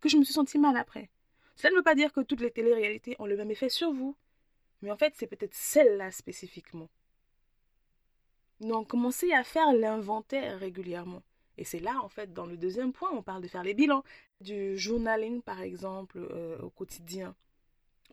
que 0.00 0.08
je 0.08 0.16
me 0.16 0.24
suis 0.24 0.34
senti 0.34 0.58
mal 0.58 0.76
après. 0.76 1.08
Ça 1.56 1.70
ne 1.70 1.76
veut 1.76 1.82
pas 1.82 1.94
dire 1.94 2.12
que 2.12 2.20
toutes 2.20 2.40
les 2.40 2.50
télé-réalités 2.50 3.16
ont 3.18 3.26
le 3.26 3.36
même 3.36 3.50
effet 3.50 3.68
sur 3.68 3.92
vous. 3.92 4.16
Mais 4.82 4.90
en 4.90 4.96
fait, 4.96 5.14
c'est 5.16 5.26
peut-être 5.26 5.54
celle-là 5.54 6.10
spécifiquement. 6.10 6.90
Donc, 8.60 8.88
commencez 8.88 9.32
à 9.32 9.44
faire 9.44 9.72
l'inventaire 9.72 10.58
régulièrement. 10.58 11.22
Et 11.58 11.64
c'est 11.64 11.80
là, 11.80 12.00
en 12.02 12.08
fait, 12.08 12.32
dans 12.32 12.46
le 12.46 12.56
deuxième 12.56 12.92
point, 12.92 13.10
on 13.12 13.22
parle 13.22 13.42
de 13.42 13.48
faire 13.48 13.62
les 13.62 13.74
bilans. 13.74 14.04
Du 14.40 14.76
journaling, 14.76 15.42
par 15.42 15.60
exemple, 15.60 16.18
euh, 16.18 16.58
au 16.60 16.70
quotidien. 16.70 17.34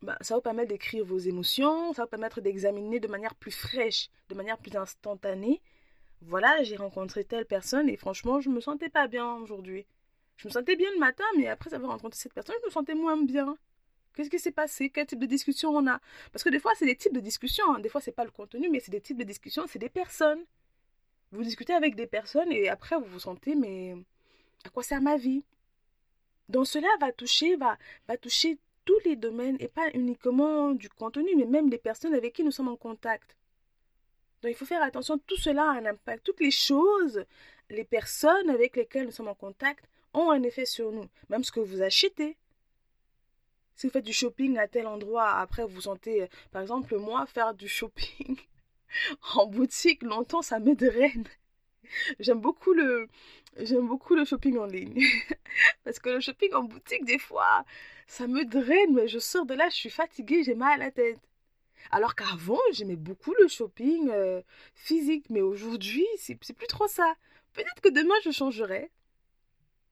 Ben, 0.02 0.18
ça 0.22 0.36
vous 0.36 0.42
permettre 0.42 0.70
d'écrire 0.70 1.06
vos 1.06 1.18
émotions, 1.18 1.94
ça 1.94 2.04
vous 2.04 2.10
permettre 2.10 2.42
d'examiner 2.42 3.00
de 3.00 3.08
manière 3.08 3.36
plus 3.36 3.52
fraîche, 3.52 4.10
de 4.30 4.36
manière 4.36 4.58
plus 4.58 4.76
instantanée. 4.76 5.62
Voilà, 6.22 6.64
j'ai 6.64 6.76
rencontré 6.76 7.24
telle 7.24 7.46
personne 7.46 7.90
et 7.90 7.98
franchement, 7.98 8.42
je 8.42 8.50
me 8.50 8.60
sentais 8.60 8.90
pas 8.90 9.08
bien 9.08 9.36
aujourd'hui. 9.36 9.86
Je 10.38 10.48
me 10.48 10.54
sentais 10.54 10.76
bien 10.76 10.90
le 10.94 11.00
matin, 11.00 11.24
mais 11.38 11.48
après 11.48 11.74
avoir 11.74 11.92
rencontré 11.92 12.20
cette 12.20 12.34
personne, 12.34 12.56
je 12.62 12.68
me 12.68 12.72
sentais 12.72 12.96
moins 12.96 13.22
bien. 13.22 13.58
Qu'est-ce 14.13 14.29
qui 14.29 14.39
s'est 14.39 14.51
passé? 14.51 14.89
Quel 14.89 15.08
type 15.08 15.20
de 15.20 15.25
discussion 15.25 15.70
on 15.72 15.88
a? 15.88 16.00
Parce 16.32 16.43
que 16.43 16.50
des 16.50 16.60
fois, 16.60 16.72
c'est 16.75 16.86
des 16.86 16.96
types 16.96 17.13
de 17.13 17.20
discussions. 17.20 17.74
Hein. 17.74 17.79
Des 17.79 17.89
fois, 17.89 18.01
c'est 18.01 18.12
pas 18.12 18.25
le 18.25 18.32
contenu, 18.32 18.70
mais 18.70 18.79
c'est 18.79 18.91
des 18.91 19.01
types 19.01 19.17
de 19.17 19.24
discussions, 19.24 19.65
c'est 19.67 19.79
des 19.79 19.89
personnes. 19.89 20.43
Vous 21.32 21.43
discutez 21.43 21.74
avec 21.74 21.96
des 21.96 22.05
personnes 22.05 22.51
et 22.51 22.70
après, 22.70 22.96
vous 22.96 23.05
vous 23.05 23.20
sentez, 23.20 23.55
mais 23.55 23.96
à 24.65 24.70
quoi 24.70 24.84
sert 24.84 25.01
ma 25.01 25.17
vie? 25.17 25.43
Donc, 26.48 26.67
cela 26.67 26.88
va 27.00 27.12
toucher, 27.12 27.55
va, 27.55 27.77
toucher 28.22 28.60
tous 28.86 29.00
les 29.05 29.15
domaines 29.15 29.58
et 29.60 29.67
pas 29.67 29.89
uniquement 29.96 30.74
du 30.74 30.89
contenu, 30.89 31.36
mais 31.36 31.46
même 31.46 31.70
les 31.70 31.79
personnes 31.79 32.13
avec 32.13 32.34
qui 32.34 32.43
nous 32.43 32.51
sommes 32.51 32.67
en 32.67 32.75
contact. 32.75 33.36
Donc, 34.43 34.51
il 34.51 34.55
faut 34.55 34.65
faire 34.65 34.84
attention. 34.84 35.17
Tout 35.17 35.38
cela 35.38 35.63
a 35.63 35.74
un 35.74 35.86
impact. 35.86 36.24
Toutes 36.24 36.41
les 36.41 36.51
choses, 36.51 37.25
les 37.70 37.86
personnes 37.86 38.50
avec 38.51 38.75
lesquelles 38.75 39.05
nous 39.05 39.12
sommes 39.12 39.29
en 39.29 39.36
contact 39.36 39.89
ont 40.13 40.29
un 40.29 40.43
effet 40.43 40.65
sur 40.65 40.91
nous. 40.91 41.05
Même 41.29 41.43
ce 41.43 41.51
que 41.51 41.62
vous 41.62 41.82
achetez, 41.82 42.38
si 43.75 43.88
vous 43.88 43.94
faites 43.94 44.06
du 44.06 44.13
shopping 44.13 44.58
à 44.58 44.68
tel 44.68 44.88
endroit, 44.88 45.30
après 45.32 45.65
vous 45.65 45.82
sentez, 45.82 46.27
par 46.51 46.62
exemple, 46.62 46.96
moi, 46.98 47.25
faire 47.25 47.53
du 47.53 47.68
shopping 47.68 48.38
en 49.36 49.48
boutique 49.48 50.03
longtemps, 50.03 50.42
ça 50.42 50.60
me 50.60 50.75
draine. 50.75 51.27
J'aime 52.20 52.39
beaucoup 52.39 52.74
le, 52.74 53.08
j'aime 53.58 53.88
beaucoup 53.88 54.15
le 54.15 54.25
shopping 54.25 54.58
en 54.58 54.65
ligne. 54.65 55.03
Parce 55.84 56.00
que 56.00 56.10
le 56.10 56.20
shopping 56.20 56.53
en 56.53 56.63
boutique, 56.63 57.06
des 57.06 57.20
fois, 57.20 57.65
ça 58.08 58.27
me 58.27 58.46
draine, 58.46 58.94
mais 58.94 59.08
je 59.08 59.20
sors 59.20 59.46
de 59.46 59.53
là, 59.53 59.70
je 59.70 59.75
suis 59.75 59.89
fatiguée, 59.89 60.44
j'ai 60.44 60.56
mal 60.56 60.82
à 60.82 60.86
la 60.86 60.92
tête. 60.92 61.20
Alors 61.92 62.15
qu'avant, 62.15 62.60
j'aimais 62.72 62.96
beaucoup 62.96 63.34
le 63.39 63.48
shopping 63.48 64.10
euh, 64.10 64.42
physique, 64.74 65.25
mais 65.30 65.42
aujourd'hui, 65.42 66.06
c'est 66.18 66.36
plus 66.36 66.68
trop 66.68 66.88
ça. 66.88 67.13
Peut-être 67.53 67.82
que 67.82 67.89
demain, 67.89 68.15
je 68.24 68.32
changerai. 68.32 68.89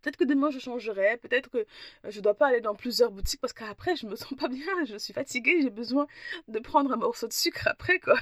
Peut-être 0.02 0.18
que 0.18 0.24
demain 0.24 0.50
je 0.50 0.60
changerai, 0.60 1.18
peut-être 1.18 1.50
que 1.50 1.66
je 2.08 2.18
ne 2.18 2.24
dois 2.24 2.34
pas 2.34 2.48
aller 2.48 2.62
dans 2.62 2.76
plusieurs 2.76 3.12
boutiques 3.12 3.42
parce 3.42 3.54
qu'après 3.54 3.96
je 3.96 4.08
me 4.08 4.16
sens 4.16 4.34
pas 4.38 4.48
bien, 4.48 4.86
je 4.86 4.98
suis 4.98 5.14
fatiguée, 5.14 5.62
j'ai 5.62 5.70
besoin 5.70 6.08
de 6.48 6.60
prendre 6.60 6.92
un 6.92 6.98
morceau 6.98 7.28
de 7.28 7.34
sucre 7.34 7.68
après 7.68 8.00
quoi. 8.00 8.18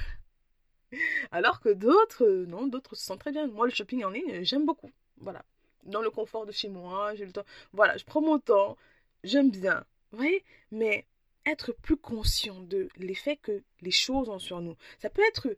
Alors 1.32 1.60
que 1.60 1.70
d'autres, 1.70 2.26
euh, 2.26 2.46
non, 2.48 2.68
d'autres 2.68 2.96
se 2.96 3.06
sentent 3.06 3.20
très 3.20 3.32
bien. 3.32 3.48
Moi 3.48 3.68
le 3.68 3.72
shopping 3.72 4.04
en 4.04 4.10
ligne, 4.10 4.44
j'aime 4.44 4.66
beaucoup. 4.66 4.92
Voilà. 5.18 5.44
Dans 5.84 6.02
le 6.02 6.10
confort 6.10 6.46
de 6.46 6.52
chez 6.52 6.68
moi, 6.68 7.16
j'ai 7.16 7.26
le 7.26 7.32
temps. 7.32 7.46
Voilà, 7.74 7.96
je 7.98 8.06
prends 8.06 8.22
mon 8.22 8.40
temps, 8.40 8.78
j'aime 9.24 9.50
bien. 9.50 9.86
Vous 10.12 10.18
voyez? 10.18 10.44
Mais 10.72 11.06
être 11.46 11.72
plus 11.72 11.98
conscient 11.98 12.60
de 12.62 12.90
l'effet 12.98 13.38
que 13.38 13.64
les 13.82 13.92
choses 13.92 14.30
ont 14.30 14.40
sur 14.40 14.62
nous. 14.62 14.76
Ça 15.00 15.10
peut 15.10 15.22
être 15.28 15.56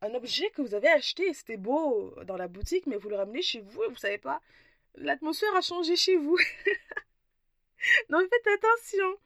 un 0.00 0.14
objet 0.14 0.48
que 0.50 0.62
vous 0.62 0.74
avez 0.74 0.88
acheté, 0.88 1.32
c'était 1.34 1.56
beau 1.56 2.14
dans 2.24 2.36
la 2.36 2.48
boutique, 2.48 2.86
mais 2.86 2.96
vous 2.96 3.08
le 3.08 3.16
ramenez 3.16 3.42
chez 3.42 3.60
vous 3.60 3.82
et 3.84 3.88
vous 3.88 3.96
savez 3.96 4.18
pas 4.18 4.40
l'atmosphère 5.00 5.54
a 5.56 5.60
changé 5.60 5.96
chez 5.96 6.16
vous. 6.16 6.36
Donc 8.10 8.28
faites 8.28 8.46
attention. 8.46 9.16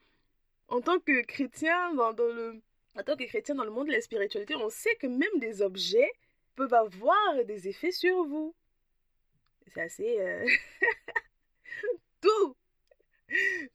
En 0.67 0.81
tant 0.81 0.99
que 0.99 1.21
chrétien, 1.23 1.93
dans, 1.93 2.11
le, 2.11 2.61
en 2.95 3.03
tant 3.03 3.15
que 3.15 3.25
chrétien 3.25 3.55
dans 3.55 3.65
le 3.65 3.71
monde 3.71 3.87
de 3.87 3.91
la 3.91 4.01
spiritualité, 4.01 4.55
on 4.55 4.69
sait 4.69 4.95
que 4.95 5.07
même 5.07 5.39
des 5.39 5.61
objets 5.61 6.11
peuvent 6.55 6.73
avoir 6.73 7.43
des 7.45 7.67
effets 7.67 7.91
sur 7.91 8.23
vous. 8.25 8.55
C'est 9.67 9.81
assez... 9.81 10.19
Euh, 10.19 10.47
tout 12.21 12.55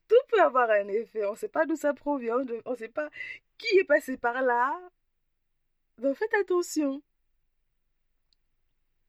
tout 0.06 0.16
peut 0.28 0.40
avoir 0.40 0.70
un 0.70 0.88
effet. 0.88 1.24
On 1.26 1.32
ne 1.32 1.36
sait 1.36 1.48
pas 1.48 1.66
d'où 1.66 1.76
ça 1.76 1.92
provient, 1.94 2.44
on 2.64 2.70
ne 2.70 2.76
sait 2.76 2.88
pas 2.88 3.08
qui 3.56 3.78
est 3.78 3.84
passé 3.84 4.16
par 4.16 4.42
là. 4.42 4.78
Donc 5.98 6.16
faites 6.16 6.34
attention. 6.34 7.02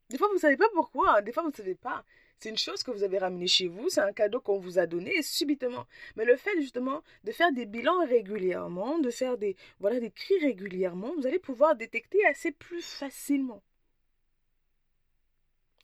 Des 0.10 0.18
fois, 0.18 0.28
vous 0.28 0.36
ne 0.36 0.40
savez 0.40 0.58
pas 0.58 0.70
pourquoi. 0.74 1.22
Des 1.22 1.32
fois, 1.32 1.44
vous 1.44 1.52
ne 1.52 1.56
savez 1.56 1.76
pas. 1.76 2.04
C'est 2.40 2.50
une 2.50 2.58
chose 2.58 2.84
que 2.84 2.92
vous 2.92 3.04
avez 3.04 3.18
ramenée 3.18 3.48
chez 3.48 3.68
vous, 3.68 3.90
c'est 3.90 4.00
un 4.00 4.14
cadeau 4.14 4.40
qu'on 4.40 4.60
vous 4.60 4.80
a 4.80 4.86
donné 4.86 5.22
subitement. 5.22 5.86
Mais 6.16 6.24
le 6.24 6.38
fait 6.38 6.56
justement 6.62 7.04
de 7.26 7.34
faire 7.34 7.52
des 7.52 7.66
bilans 7.66 8.06
régulièrement, 8.06 9.00
de 9.00 9.10
faire 9.10 9.38
des 9.38 9.58
voilà 9.82 10.00
des 10.00 10.12
cris 10.12 10.40
régulièrement, 10.40 11.14
vous 11.18 11.28
allez 11.28 11.40
pouvoir 11.40 11.76
détecter 11.76 12.26
assez 12.26 12.52
plus 12.52 12.86
facilement. 12.86 13.62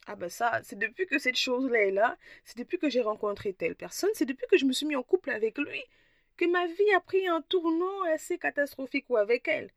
Ah 0.06 0.16
ben 0.16 0.30
ça, 0.30 0.60
c'est 0.62 0.78
depuis 0.78 1.06
que 1.06 1.18
cette 1.18 1.36
chose-là 1.36 1.82
est 1.82 1.90
là, 1.90 2.16
c'est 2.44 2.56
depuis 2.58 2.78
que 2.78 2.88
j'ai 2.88 3.02
rencontré 3.02 3.52
telle 3.52 3.74
personne, 3.74 4.10
c'est 4.14 4.24
depuis 4.24 4.46
que 4.46 4.56
je 4.56 4.64
me 4.64 4.72
suis 4.72 4.86
mis 4.86 4.96
en 4.96 5.02
couple 5.02 5.30
avec 5.30 5.58
lui, 5.58 5.82
que 6.36 6.46
ma 6.46 6.66
vie 6.66 6.94
a 6.94 7.00
pris 7.00 7.26
un 7.26 7.42
tournant 7.42 8.02
assez 8.14 8.38
catastrophique 8.38 9.06
ou 9.10 9.16
avec 9.16 9.48
elle. 9.48 9.70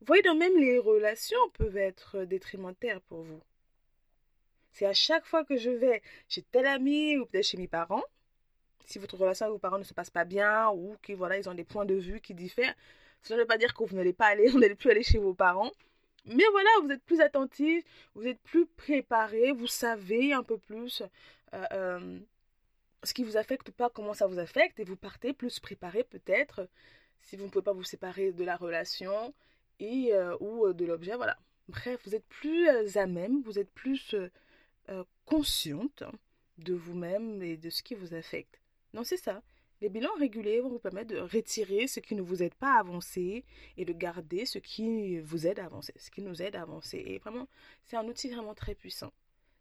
Vous 0.00 0.06
voyez, 0.06 0.22
même 0.34 0.56
les 0.58 0.78
relations 0.78 1.50
peuvent 1.54 1.76
être 1.76 2.24
détrimentaires 2.24 3.00
pour 3.02 3.22
vous. 3.22 3.40
C'est 4.72 4.86
à 4.86 4.92
chaque 4.94 5.24
fois 5.26 5.44
que 5.44 5.56
je 5.56 5.70
vais 5.70 6.02
chez 6.28 6.42
tel 6.42 6.66
ami 6.66 7.18
ou 7.18 7.26
peut-être 7.26 7.44
chez 7.44 7.58
mes 7.58 7.68
parents, 7.68 8.04
si 8.86 8.98
votre 8.98 9.16
relation 9.16 9.46
avec 9.46 9.54
vos 9.54 9.58
parents 9.58 9.78
ne 9.78 9.84
se 9.84 9.94
passe 9.94 10.10
pas 10.10 10.24
bien 10.24 10.70
ou 10.70 10.96
qu'ils 11.02 11.16
voilà, 11.16 11.38
ils 11.38 11.48
ont 11.48 11.54
des 11.54 11.64
points 11.64 11.84
de 11.84 11.94
vue 11.94 12.20
qui 12.20 12.34
diffèrent, 12.34 12.74
ça 13.22 13.34
ne 13.34 13.40
veut 13.40 13.46
pas 13.46 13.58
dire 13.58 13.74
que 13.74 13.84
vous 13.84 13.96
n'allez 13.96 14.12
pas 14.12 14.26
aller, 14.26 14.48
vous 14.50 14.58
n'allez 14.58 14.74
plus 14.74 14.90
aller 14.90 15.02
chez 15.02 15.18
vos 15.18 15.34
parents. 15.34 15.72
Mais 16.24 16.44
voilà, 16.52 16.70
vous 16.82 16.90
êtes 16.90 17.02
plus 17.02 17.20
attentif, 17.20 17.84
vous 18.14 18.26
êtes 18.26 18.40
plus 18.42 18.66
préparé, 18.66 19.52
vous 19.52 19.66
savez 19.66 20.32
un 20.32 20.42
peu 20.42 20.56
plus 20.56 21.02
euh, 21.52 21.64
euh, 21.72 22.18
ce 23.02 23.12
qui 23.12 23.24
vous 23.24 23.36
affecte 23.36 23.68
ou 23.70 23.72
pas, 23.72 23.90
comment 23.90 24.14
ça 24.14 24.26
vous 24.28 24.38
affecte, 24.38 24.78
et 24.78 24.84
vous 24.84 24.96
partez 24.96 25.32
plus 25.32 25.58
préparé 25.58 26.04
peut-être, 26.04 26.68
si 27.22 27.36
vous 27.36 27.44
ne 27.44 27.50
pouvez 27.50 27.64
pas 27.64 27.72
vous 27.72 27.82
séparer 27.82 28.30
de 28.30 28.44
la 28.44 28.56
relation 28.56 29.34
et 29.80 30.14
euh, 30.14 30.36
ou 30.38 30.72
de 30.72 30.84
l'objet, 30.84 31.16
voilà. 31.16 31.36
Bref, 31.68 32.00
vous 32.04 32.14
êtes 32.14 32.26
plus 32.26 32.68
à 32.68 33.06
même, 33.06 33.42
vous 33.42 33.58
êtes 33.58 33.70
plus 33.70 34.14
euh, 34.88 35.04
consciente 35.26 36.02
de 36.58 36.74
vous-même 36.74 37.42
et 37.42 37.56
de 37.56 37.70
ce 37.70 37.82
qui 37.82 37.94
vous 37.94 38.14
affecte. 38.14 38.60
Non, 38.94 39.04
c'est 39.04 39.16
ça. 39.16 39.42
Les 39.80 39.88
bilans 39.88 40.14
réguliers 40.18 40.60
vont 40.60 40.68
vous 40.68 40.78
permettre 40.78 41.12
de 41.12 41.18
retirer 41.18 41.88
ce 41.88 41.98
qui 41.98 42.14
ne 42.14 42.22
vous 42.22 42.42
aide 42.42 42.54
pas 42.54 42.76
à 42.76 42.78
avancer 42.78 43.44
et 43.76 43.84
de 43.84 43.92
garder 43.92 44.46
ce 44.46 44.58
qui 44.58 45.18
vous 45.18 45.46
aide 45.46 45.58
à 45.58 45.64
avancer, 45.64 45.92
ce 45.96 46.10
qui 46.10 46.22
nous 46.22 46.40
aide 46.40 46.54
à 46.54 46.62
avancer. 46.62 47.02
Et 47.04 47.18
vraiment, 47.18 47.48
c'est 47.86 47.96
un 47.96 48.06
outil 48.06 48.30
vraiment 48.30 48.54
très 48.54 48.76
puissant. 48.76 49.12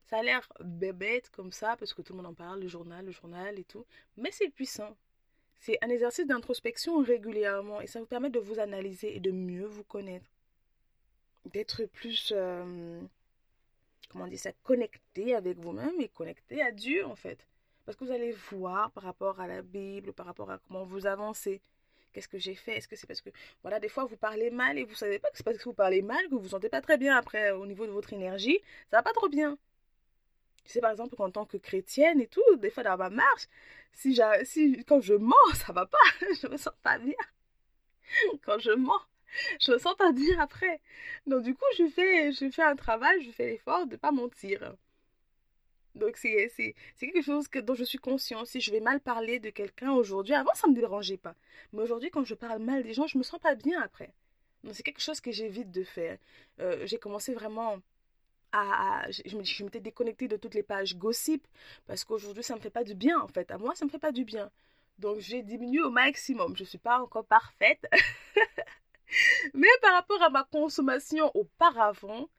Ça 0.06 0.20
a 0.20 0.24
l'air 0.24 0.48
bébête 0.64 1.30
comme 1.32 1.52
ça 1.52 1.76
parce 1.78 1.94
que 1.94 2.04
tout 2.04 2.14
le 2.14 2.18
monde 2.18 2.28
en 2.28 2.34
parle, 2.36 2.60
le 2.60 2.68
journal, 2.68 3.04
le 3.04 3.12
journal 3.12 3.58
et 3.58 3.64
tout, 3.64 3.86
mais 4.18 4.30
c'est 4.32 4.50
puissant. 4.50 4.96
C'est 5.60 5.80
un 5.82 5.90
exercice 5.90 6.28
d'introspection 6.28 7.02
régulièrement 7.02 7.82
et 7.82 7.88
ça 7.88 8.00
vous 8.00 8.06
permet 8.06 8.30
de 8.30 8.40
vous 8.40 8.60
analyser 8.60 9.16
et 9.16 9.20
de 9.20 9.32
mieux 9.32 9.66
vous 9.66 9.84
connaître. 9.84 10.30
D'être 11.46 11.86
plus 11.86 12.32
euh, 12.36 13.02
comment 14.12 14.28
dire 14.28 14.40
ça, 14.40 14.52
connecté 14.64 15.36
avec 15.36 15.58
vous-même 15.58 16.00
et 16.00 16.10
connecté 16.10 16.62
à 16.62 16.72
Dieu 16.72 17.06
en 17.06 17.16
fait. 17.16 17.48
Parce 17.86 17.98
que 17.98 18.06
vous 18.06 18.12
allez 18.12 18.32
voir 18.52 18.92
par 18.92 19.04
rapport 19.04 19.40
à 19.40 19.48
la 19.48 19.62
Bible, 19.62 20.14
par 20.14 20.26
rapport 20.26 20.52
à 20.52 20.60
comment 20.60 20.84
vous 20.84 21.08
avancez. 21.08 21.62
Qu'est-ce 22.14 22.28
que 22.28 22.38
j'ai 22.38 22.56
fait? 22.56 22.78
Est-ce 22.78 22.88
que 22.88 22.96
c'est 22.96 23.08
parce 23.08 23.22
que, 23.22 23.30
voilà, 23.62 23.80
des 23.80 23.88
fois 23.88 24.06
vous 24.06 24.18
parlez 24.18 24.50
mal 24.52 24.78
et 24.78 24.84
vous 24.84 24.96
savez 24.96 25.18
pas 25.18 25.30
que 25.30 25.38
c'est 25.38 25.44
parce 25.44 25.58
que 25.58 25.64
vous 25.64 25.74
parlez 25.74 26.02
mal 26.02 26.24
que 26.26 26.36
vous 26.36 26.42
vous 26.42 26.50
sentez 26.50 26.70
pas 26.70 26.82
très 26.82 26.98
bien 26.98 27.16
après 27.16 27.52
au 27.52 27.66
niveau 27.66 27.86
de 27.86 27.92
votre 27.92 28.14
énergie. 28.14 28.60
Ça 28.90 28.98
va 28.98 29.04
pas 29.04 29.14
trop 29.14 29.30
bien. 29.30 29.58
Tu 30.66 30.74
sais, 30.74 30.82
par 30.82 30.92
exemple, 30.92 31.16
qu'en 31.16 31.32
tant 31.32 31.46
que 31.46 31.58
chrétienne 31.58 32.22
et 32.22 32.28
tout, 32.28 32.56
des 32.58 32.70
fois 32.70 32.84
dans 32.84 32.98
ma 32.98 33.10
marche, 33.10 33.48
si, 33.94 34.20
si 34.44 34.84
quand 34.86 35.02
je 35.02 35.14
mens, 35.14 35.36
ça 35.56 35.74
va 35.74 35.86
pas. 35.86 35.98
je 36.42 36.48
me 36.48 36.58
sens 36.58 36.74
pas 36.84 36.98
bien. 37.00 37.16
Quand 38.44 38.60
je 38.60 38.72
mens, 38.72 39.02
je 39.60 39.72
me 39.72 39.78
sens 39.78 39.96
pas 39.96 40.12
dire 40.12 40.40
après. 40.40 40.80
Donc 41.28 41.44
du 41.44 41.56
coup, 41.56 41.66
je 41.78 41.88
fais, 41.88 42.32
je 42.32 42.50
fais 42.50 42.64
un 42.64 42.76
travail, 42.76 43.22
je 43.24 43.32
fais 43.32 43.48
l'effort 43.52 43.88
de 43.88 43.96
pas 43.96 44.12
mentir. 44.12 44.76
Donc 45.96 46.18
c'est 46.18 46.50
quelque 47.00 47.22
chose 47.22 47.48
que, 47.48 47.60
dont 47.60 47.76
je 47.76 47.84
suis 47.84 47.98
consciente. 47.98 48.48
Si 48.48 48.62
je 48.62 48.72
vais 48.72 48.80
mal 48.80 49.00
parler 49.02 49.40
de 49.40 49.50
quelqu'un 49.50 49.92
aujourd'hui, 49.92 50.34
avant 50.34 50.54
ça 50.54 50.68
me 50.68 50.76
dérangeait 50.76 51.18
pas. 51.18 51.36
Mais 51.74 51.82
aujourd'hui, 51.82 52.10
quand 52.12 52.24
je 52.24 52.36
parle 52.36 52.62
mal 52.62 52.84
des 52.84 52.94
gens, 52.94 53.08
je 53.08 53.18
me 53.18 53.24
sens 53.24 53.40
pas 53.40 53.56
bien 53.56 53.82
après. 53.82 54.14
Donc 54.64 54.76
c'est 54.76 54.84
quelque 54.84 55.02
chose 55.02 55.20
que 55.22 55.32
j'évite 55.32 55.72
de 55.72 55.84
faire. 55.84 56.18
Euh, 56.60 56.86
j'ai 56.86 56.98
commencé 56.98 57.34
vraiment 57.34 57.80
à, 58.54 59.06
je, 59.12 59.22
je 59.44 59.64
m'étais 59.64 59.80
déconnectée 59.80 60.28
de 60.28 60.38
toutes 60.38 60.54
les 60.56 60.64
pages 60.64 60.96
gossip 60.98 61.48
parce 61.88 62.04
qu'aujourd'hui 62.04 62.44
ça 62.44 62.56
me 62.56 62.60
fait 62.62 62.70
pas 62.70 62.84
du 62.84 62.96
bien 62.96 63.20
en 63.20 63.28
fait. 63.28 63.50
À 63.52 63.58
moi 63.58 63.76
ça 63.76 63.86
me 63.86 63.90
fait 63.90 64.00
pas 64.00 64.12
du 64.12 64.26
bien. 64.26 64.52
Donc 65.00 65.20
j'ai 65.20 65.42
diminué 65.44 65.82
au 65.82 65.90
maximum. 65.90 66.56
Je 66.56 66.64
suis 66.64 66.78
pas 66.78 67.02
encore 67.02 67.26
parfaite. 67.26 67.86
Mais 69.54 69.68
par 69.82 69.94
rapport 69.94 70.22
à 70.22 70.30
ma 70.30 70.44
consommation 70.44 71.32
auparavant, 71.36 72.30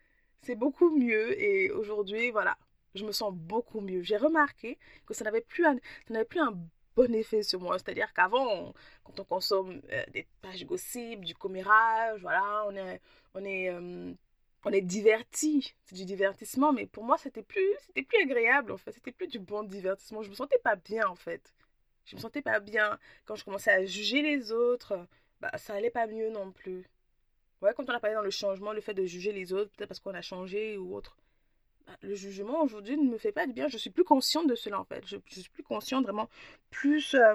c'est 0.43 0.57
beaucoup 0.57 0.91
mieux. 0.91 1.41
Et 1.41 1.71
aujourd'hui, 1.71 2.31
voilà, 2.31 2.57
je 2.95 3.05
me 3.05 3.13
sens 3.13 3.33
beaucoup 3.35 3.81
mieux. 3.81 4.03
J'ai 4.03 4.17
remarqué 4.17 4.79
que 5.07 5.15
ça 5.15 5.25
n'avait 5.25 5.41
plus 5.41 5.65
un, 5.67 5.77
plus 6.25 6.41
un 6.41 6.59
bon 6.97 7.15
effet 7.15 7.43
sur 7.43 7.61
moi. 7.61 7.79
C'est-à-dire 7.79 8.13
qu'avant, 8.13 8.75
quand 9.05 9.21
on 9.21 9.25
consomme 9.25 9.81
euh, 9.91 10.05
des 10.13 10.27
pages 10.41 10.65
gossip, 10.67 11.25
du 11.25 11.35
commérage, 11.35 12.21
voilà, 12.21 12.65
on 12.69 12.77
est, 12.77 13.01
on 13.35 13.45
est, 13.45 13.71
euh, 13.71 14.13
on 14.65 14.71
est 14.71 14.83
diverti. 14.83 15.75
C'est 15.85 15.97
du 15.97 16.05
divertissement, 16.05 16.73
mais 16.73 16.87
pour 16.87 17.05
moi, 17.05 17.19
c'était 17.19 17.43
plus, 17.43 17.69
c'était 17.87 18.03
plus 18.03 18.23
agréable, 18.23 18.73
en 18.73 18.77
fait. 18.77 18.93
C'était 18.93 19.13
plus 19.13 19.29
du 19.29 19.39
bon 19.39 19.63
divertissement. 19.63 20.23
Je 20.23 20.31
me 20.31 20.35
sentais 20.35 20.59
pas 20.59 20.77
bien, 20.77 21.07
en 21.09 21.17
fait. 21.17 21.55
Je 22.05 22.17
me 22.17 22.21
sentais 22.21 22.43
pas 22.43 22.61
bien 22.61 22.99
quand 23.25 23.37
je 23.37 23.45
commençais 23.45 23.71
à 23.71 23.85
juger 23.87 24.23
les 24.23 24.51
autres 24.51 25.07
bah, 25.43 25.51
ça 25.59 25.75
allait 25.75 25.91
pas 25.91 26.07
mieux 26.07 26.31
non 26.31 26.53
plus. 26.53 26.89
Ouais, 27.61 27.73
quand 27.77 27.91
on 27.91 27.93
a 27.93 27.99
parlé 27.99 28.15
dans 28.15 28.23
le 28.23 28.31
changement, 28.31 28.73
le 28.73 28.81
fait 28.81 28.95
de 28.95 29.05
juger 29.05 29.33
les 29.33 29.53
autres, 29.53 29.73
peut-être 29.73 29.89
parce 29.89 29.99
qu'on 29.99 30.15
a 30.15 30.23
changé 30.23 30.79
ou 30.79 30.95
autre. 30.95 31.17
Bah, 31.87 31.95
le 32.01 32.15
jugement 32.15 32.63
aujourd'hui 32.63 32.97
ne 32.97 33.11
me 33.11 33.19
fait 33.19 33.33
pas 33.33 33.47
du 33.47 33.53
bien. 33.53 33.67
Je 33.67 33.77
suis 33.77 33.91
plus 33.91 34.05
consciente 34.05 34.47
de 34.47 34.55
cela 34.55 34.79
en 34.79 34.85
fait. 34.85 35.05
Je, 35.05 35.17
suis 35.29 35.51
plus 35.51 35.65
consciente 35.65 36.05
vraiment, 36.05 36.29
plus. 36.71 37.15
Euh, 37.15 37.35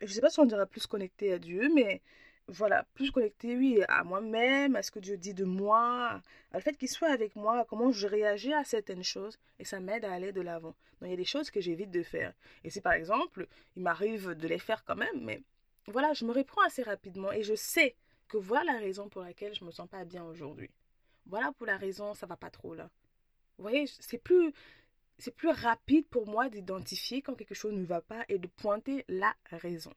je 0.00 0.12
sais 0.12 0.20
pas 0.20 0.30
si 0.30 0.40
on 0.40 0.46
dirait 0.46 0.66
plus 0.66 0.86
connectée 0.88 1.32
à 1.32 1.38
Dieu, 1.38 1.70
mais 1.72 2.02
voilà, 2.48 2.84
plus 2.94 3.12
connectée, 3.12 3.56
oui, 3.56 3.80
à 3.88 4.02
moi-même, 4.02 4.74
à 4.74 4.82
ce 4.82 4.90
que 4.90 4.98
Dieu 4.98 5.16
dit 5.16 5.32
de 5.32 5.44
moi, 5.44 6.20
à 6.50 6.56
le 6.56 6.60
fait 6.60 6.76
qu'il 6.76 6.88
soit 6.88 7.10
avec 7.10 7.36
moi, 7.36 7.60
à 7.60 7.64
comment 7.64 7.92
je 7.92 8.08
réagis 8.08 8.52
à 8.52 8.64
certaines 8.64 9.04
choses, 9.04 9.38
et 9.60 9.64
ça 9.64 9.78
m'aide 9.78 10.04
à 10.04 10.12
aller 10.12 10.32
de 10.32 10.40
l'avant. 10.40 10.74
Donc 11.00 11.08
il 11.08 11.10
y 11.10 11.14
a 11.14 11.16
des 11.16 11.24
choses 11.24 11.52
que 11.52 11.60
j'évite 11.60 11.92
de 11.92 12.02
faire. 12.02 12.32
Et 12.64 12.70
si 12.70 12.80
par 12.80 12.94
exemple, 12.94 13.46
il 13.76 13.82
m'arrive 13.82 14.30
de 14.30 14.48
les 14.48 14.58
faire 14.58 14.84
quand 14.84 14.96
même, 14.96 15.20
mais 15.20 15.40
voilà, 15.88 16.12
je 16.12 16.24
me 16.24 16.32
reprends 16.32 16.62
assez 16.62 16.82
rapidement 16.82 17.32
et 17.32 17.42
je 17.42 17.54
sais 17.54 17.96
que 18.28 18.36
voilà 18.36 18.74
la 18.74 18.78
raison 18.78 19.08
pour 19.08 19.22
laquelle 19.22 19.54
je 19.54 19.64
me 19.64 19.70
sens 19.70 19.88
pas 19.88 20.04
bien 20.04 20.24
aujourd'hui. 20.24 20.70
Voilà 21.26 21.52
pour 21.52 21.66
la 21.66 21.76
raison, 21.76 22.14
ça 22.14 22.26
va 22.26 22.36
pas 22.36 22.50
trop 22.50 22.74
là. 22.74 22.90
Vous 23.58 23.62
voyez, 23.62 23.86
c'est 23.86 24.18
plus 24.18 24.52
c'est 25.18 25.34
plus 25.34 25.50
rapide 25.50 26.06
pour 26.08 26.26
moi 26.26 26.48
d'identifier 26.48 27.22
quand 27.22 27.34
quelque 27.34 27.54
chose 27.54 27.74
ne 27.74 27.84
va 27.84 28.00
pas 28.00 28.24
et 28.28 28.38
de 28.38 28.48
pointer 28.48 29.04
la 29.08 29.34
raison. 29.50 29.92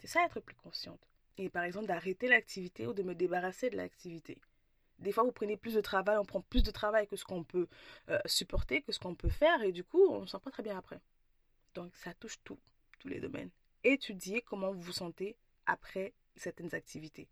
C'est 0.00 0.06
ça 0.06 0.24
être 0.24 0.40
plus 0.40 0.54
consciente. 0.56 1.00
Et 1.38 1.48
par 1.48 1.64
exemple 1.64 1.86
d'arrêter 1.86 2.28
l'activité 2.28 2.86
ou 2.86 2.92
de 2.92 3.02
me 3.02 3.14
débarrasser 3.14 3.70
de 3.70 3.76
l'activité. 3.76 4.38
Des 4.98 5.10
fois, 5.10 5.24
vous 5.24 5.32
prenez 5.32 5.56
plus 5.56 5.74
de 5.74 5.80
travail, 5.80 6.16
on 6.18 6.24
prend 6.24 6.42
plus 6.42 6.62
de 6.62 6.70
travail 6.70 7.08
que 7.08 7.16
ce 7.16 7.24
qu'on 7.24 7.42
peut 7.42 7.66
euh, 8.08 8.20
supporter, 8.24 8.82
que 8.82 8.92
ce 8.92 9.00
qu'on 9.00 9.16
peut 9.16 9.30
faire, 9.30 9.60
et 9.62 9.72
du 9.72 9.82
coup, 9.82 10.06
on 10.10 10.20
ne 10.20 10.26
se 10.26 10.32
sent 10.32 10.42
pas 10.44 10.52
très 10.52 10.62
bien 10.62 10.78
après. 10.78 11.00
Donc, 11.74 11.92
ça 11.96 12.14
touche 12.14 12.38
tout, 12.44 12.58
tous 13.00 13.08
les 13.08 13.18
domaines 13.18 13.50
étudier 13.84 14.42
comment 14.42 14.72
vous 14.72 14.80
vous 14.80 14.92
sentez 14.92 15.36
après 15.66 16.12
certaines 16.36 16.74
activités. 16.74 17.28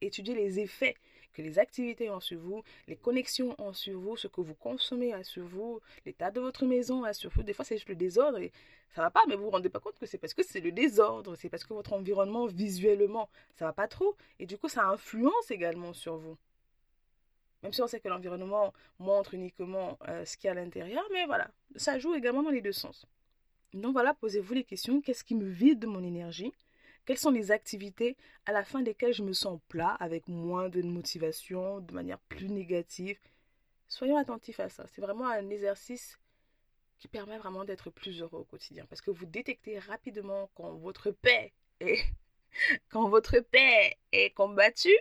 étudier 0.00 0.34
les 0.34 0.60
effets 0.60 0.96
que 1.32 1.42
les 1.42 1.58
activités 1.58 2.10
ont 2.10 2.20
sur 2.20 2.38
vous, 2.38 2.62
les 2.86 2.96
connexions 2.96 3.54
ont 3.58 3.72
sur 3.72 3.98
vous, 3.98 4.16
ce 4.16 4.28
que 4.28 4.40
vous 4.40 4.54
consommez 4.54 5.12
a 5.12 5.24
sur 5.24 5.44
vous, 5.44 5.80
l'état 6.06 6.30
de 6.30 6.40
votre 6.40 6.64
maison 6.66 7.04
a 7.04 7.12
sur 7.12 7.30
vous. 7.30 7.42
Des 7.42 7.52
fois, 7.52 7.64
c'est 7.64 7.76
juste 7.76 7.88
le 7.88 7.96
désordre 7.96 8.38
et 8.38 8.52
ça 8.94 9.02
va 9.02 9.10
pas, 9.10 9.22
mais 9.26 9.34
vous 9.34 9.44
vous 9.44 9.50
rendez 9.50 9.68
pas 9.68 9.80
compte 9.80 9.98
que 9.98 10.06
c'est 10.06 10.18
parce 10.18 10.34
que 10.34 10.44
c'est 10.44 10.60
le 10.60 10.70
désordre, 10.70 11.34
c'est 11.34 11.48
parce 11.48 11.64
que 11.64 11.74
votre 11.74 11.92
environnement 11.92 12.46
visuellement, 12.46 13.28
ça 13.56 13.64
va 13.64 13.72
pas 13.72 13.88
trop. 13.88 14.14
Et 14.38 14.46
du 14.46 14.56
coup, 14.56 14.68
ça 14.68 14.86
influence 14.86 15.50
également 15.50 15.92
sur 15.92 16.16
vous. 16.16 16.36
Même 17.64 17.72
si 17.72 17.82
on 17.82 17.86
sait 17.86 17.98
que 17.98 18.08
l'environnement 18.08 18.72
montre 18.98 19.34
uniquement 19.34 19.98
euh, 20.08 20.24
ce 20.24 20.36
qu'il 20.36 20.46
y 20.46 20.48
a 20.48 20.52
à 20.52 20.54
l'intérieur, 20.54 21.02
mais 21.12 21.24
voilà, 21.26 21.50
ça 21.76 21.98
joue 21.98 22.14
également 22.14 22.42
dans 22.42 22.50
les 22.50 22.60
deux 22.60 22.72
sens. 22.72 23.06
Donc 23.74 23.92
voilà, 23.92 24.14
posez-vous 24.14 24.54
les 24.54 24.64
questions, 24.64 25.00
qu'est-ce 25.00 25.24
qui 25.24 25.34
me 25.34 25.48
vide 25.48 25.80
de 25.80 25.86
mon 25.86 26.02
énergie? 26.02 26.52
Quelles 27.04 27.18
sont 27.18 27.30
les 27.30 27.50
activités 27.50 28.16
à 28.46 28.52
la 28.52 28.64
fin 28.64 28.80
desquelles 28.80 29.12
je 29.12 29.22
me 29.22 29.34
sens 29.34 29.60
plat, 29.68 29.96
avec 30.00 30.26
moins 30.28 30.70
de 30.70 30.80
motivation, 30.80 31.80
de 31.80 31.92
manière 31.92 32.18
plus 32.18 32.48
négative? 32.48 33.18
Soyons 33.88 34.16
attentifs 34.16 34.60
à 34.60 34.68
ça. 34.70 34.86
C'est 34.86 35.02
vraiment 35.02 35.28
un 35.28 35.50
exercice 35.50 36.18
qui 36.98 37.08
permet 37.08 37.36
vraiment 37.36 37.64
d'être 37.64 37.90
plus 37.90 38.22
heureux 38.22 38.40
au 38.40 38.44
quotidien. 38.44 38.86
Parce 38.86 39.02
que 39.02 39.10
vous 39.10 39.26
détectez 39.26 39.78
rapidement 39.78 40.50
quand 40.54 40.72
votre 40.74 41.10
paix 41.10 41.52
est, 41.80 42.02
quand 42.88 43.08
votre 43.08 43.40
paix 43.40 43.98
est 44.12 44.30
combattue. 44.30 44.98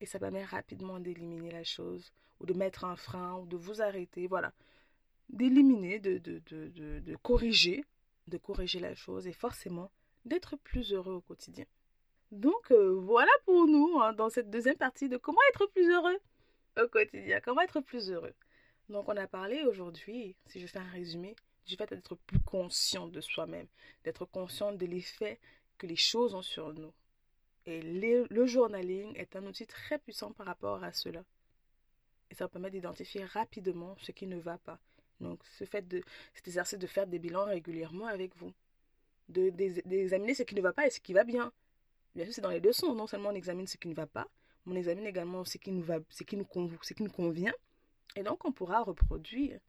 Et 0.00 0.06
ça 0.06 0.18
permet 0.18 0.44
rapidement 0.44 0.98
d'éliminer 0.98 1.50
la 1.50 1.62
chose, 1.62 2.12
ou 2.40 2.46
de 2.46 2.54
mettre 2.54 2.84
un 2.84 2.96
frein, 2.96 3.36
ou 3.36 3.46
de 3.46 3.56
vous 3.56 3.82
arrêter. 3.82 4.26
Voilà. 4.26 4.52
D'éliminer, 5.28 6.00
de, 6.00 7.16
corriger, 7.22 7.84
de 8.30 8.38
corriger 8.38 8.80
la 8.80 8.94
chose. 8.94 9.26
Et 9.26 9.32
forcément, 9.32 9.90
d'être 10.24 10.56
plus 10.56 10.92
heureux 10.92 11.14
au 11.14 11.20
quotidien. 11.20 11.66
Donc 12.30 12.70
euh, 12.70 12.94
voilà 12.94 13.32
pour 13.44 13.66
nous 13.66 13.98
hein, 14.00 14.12
dans 14.12 14.30
cette 14.30 14.50
deuxième 14.50 14.76
partie 14.76 15.08
de 15.08 15.16
comment 15.16 15.40
être 15.50 15.66
plus 15.66 15.90
heureux 15.90 16.18
au 16.80 16.86
quotidien, 16.88 17.40
comment 17.40 17.60
être 17.62 17.80
plus 17.80 18.10
heureux. 18.10 18.34
Donc 18.88 19.08
on 19.08 19.16
a 19.16 19.26
parlé 19.26 19.64
aujourd'hui, 19.64 20.36
si 20.46 20.60
je 20.60 20.66
fais 20.66 20.78
un 20.78 20.90
résumé, 20.90 21.34
du 21.66 21.76
fait 21.76 21.90
d'être 21.90 22.14
plus 22.14 22.40
conscient 22.40 23.06
de 23.06 23.20
soi-même, 23.20 23.66
d'être 24.04 24.24
conscient 24.24 24.72
de 24.72 24.86
l'effet 24.86 25.38
que 25.78 25.86
les 25.86 25.96
choses 25.96 26.34
ont 26.34 26.42
sur 26.42 26.72
nous. 26.72 26.92
Et 27.66 27.82
le 27.82 28.46
journaling 28.46 29.16
est 29.16 29.36
un 29.36 29.44
outil 29.46 29.66
très 29.66 29.98
puissant 29.98 30.32
par 30.32 30.46
rapport 30.46 30.82
à 30.82 30.92
cela. 30.92 31.24
Et 32.30 32.34
ça 32.34 32.48
permet 32.48 32.70
d'identifier 32.70 33.24
rapidement 33.24 33.96
ce 34.00 34.12
qui 34.12 34.26
ne 34.26 34.38
va 34.38 34.58
pas. 34.58 34.78
Donc, 35.20 35.40
ce 35.58 35.64
fait 35.64 35.86
de, 35.86 36.02
cet 36.34 36.78
de 36.78 36.86
faire 36.86 37.06
des 37.06 37.18
bilans 37.18 37.44
régulièrement 37.44 38.06
avec 38.06 38.36
vous 38.36 38.52
d'examiner 39.28 40.34
ce 40.34 40.42
qui 40.42 40.54
ne 40.56 40.60
va 40.60 40.72
pas 40.72 40.86
et 40.86 40.90
ce 40.90 41.00
qui 41.00 41.12
va 41.12 41.24
bien. 41.24 41.52
Bien 42.16 42.24
sûr, 42.24 42.34
c'est 42.34 42.40
dans 42.40 42.50
les 42.50 42.60
deux 42.60 42.72
sens. 42.72 42.96
Non 42.96 43.06
seulement 43.06 43.28
on 43.28 43.34
examine 43.34 43.66
ce 43.66 43.76
qui 43.76 43.88
ne 43.88 43.94
va 43.94 44.06
pas, 44.06 44.26
mais 44.66 44.72
on 44.72 44.76
examine 44.76 45.06
également 45.06 45.44
ce 45.44 45.58
qui 45.58 45.70
nous, 45.70 45.82
va, 45.82 45.98
ce 46.10 46.24
qui 46.24 46.36
nous 46.36 47.10
convient. 47.10 47.52
Et 48.16 48.22
donc, 48.22 48.44
on 48.44 48.52
pourra 48.52 48.82
reproduire. 48.82 49.60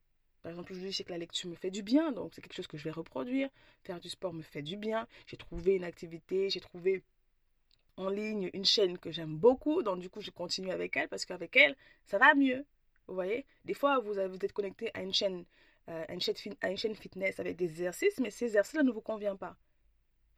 Par 0.42 0.50
exemple, 0.50 0.74
je 0.74 0.90
sais 0.90 1.04
que 1.04 1.12
la 1.12 1.20
lecture 1.20 1.50
me 1.50 1.56
fait 1.56 1.70
du 1.70 1.84
bien, 1.84 2.12
donc 2.12 2.34
c'est 2.34 2.42
quelque 2.42 2.56
chose 2.56 2.66
que 2.66 2.78
je 2.78 2.84
vais 2.84 2.92
reproduire. 2.92 3.50
Faire 3.84 4.00
du 4.00 4.10
sport 4.10 4.34
me 4.34 4.42
fait 4.42 4.64
du 4.64 4.76
bien. 4.76 5.08
J'ai 5.28 5.38
trouvé 5.38 5.76
une 5.76 5.84
activité, 5.84 6.50
j'ai 6.50 6.60
trouvé 6.60 7.04
en 7.98 8.10
ligne 8.10 8.50
une 8.54 8.66
chaîne 8.66 8.98
que 8.98 9.12
j'aime 9.12 9.38
beaucoup, 9.38 9.84
donc 9.84 10.00
du 10.00 10.10
coup, 10.10 10.22
je 10.22 10.32
continue 10.32 10.72
avec 10.72 10.98
elle 10.98 11.10
parce 11.10 11.26
qu'avec 11.26 11.56
elle, 11.56 11.76
ça 12.06 12.18
va 12.18 12.34
mieux. 12.34 12.66
Vous 13.12 13.16
voyez 13.16 13.46
Des 13.66 13.74
fois, 13.74 14.00
vous, 14.00 14.14
vous 14.14 14.46
êtes 14.46 14.54
connecté 14.54 14.90
à 14.94 15.02
une 15.02 15.14
chaîne 15.14 15.44
euh, 15.90 16.06
une, 16.10 16.22
chaîne, 16.22 16.36
une 16.64 16.78
chaîne 16.78 16.96
fitness 16.96 17.42
avec 17.42 17.58
des 17.58 17.66
exercices, 17.66 18.20
mais 18.20 18.30
ces 18.30 18.46
exercices-là 18.46 18.84
ne 18.84 18.92
vous 18.92 19.02
conviennent 19.02 19.38
pas. 19.38 19.58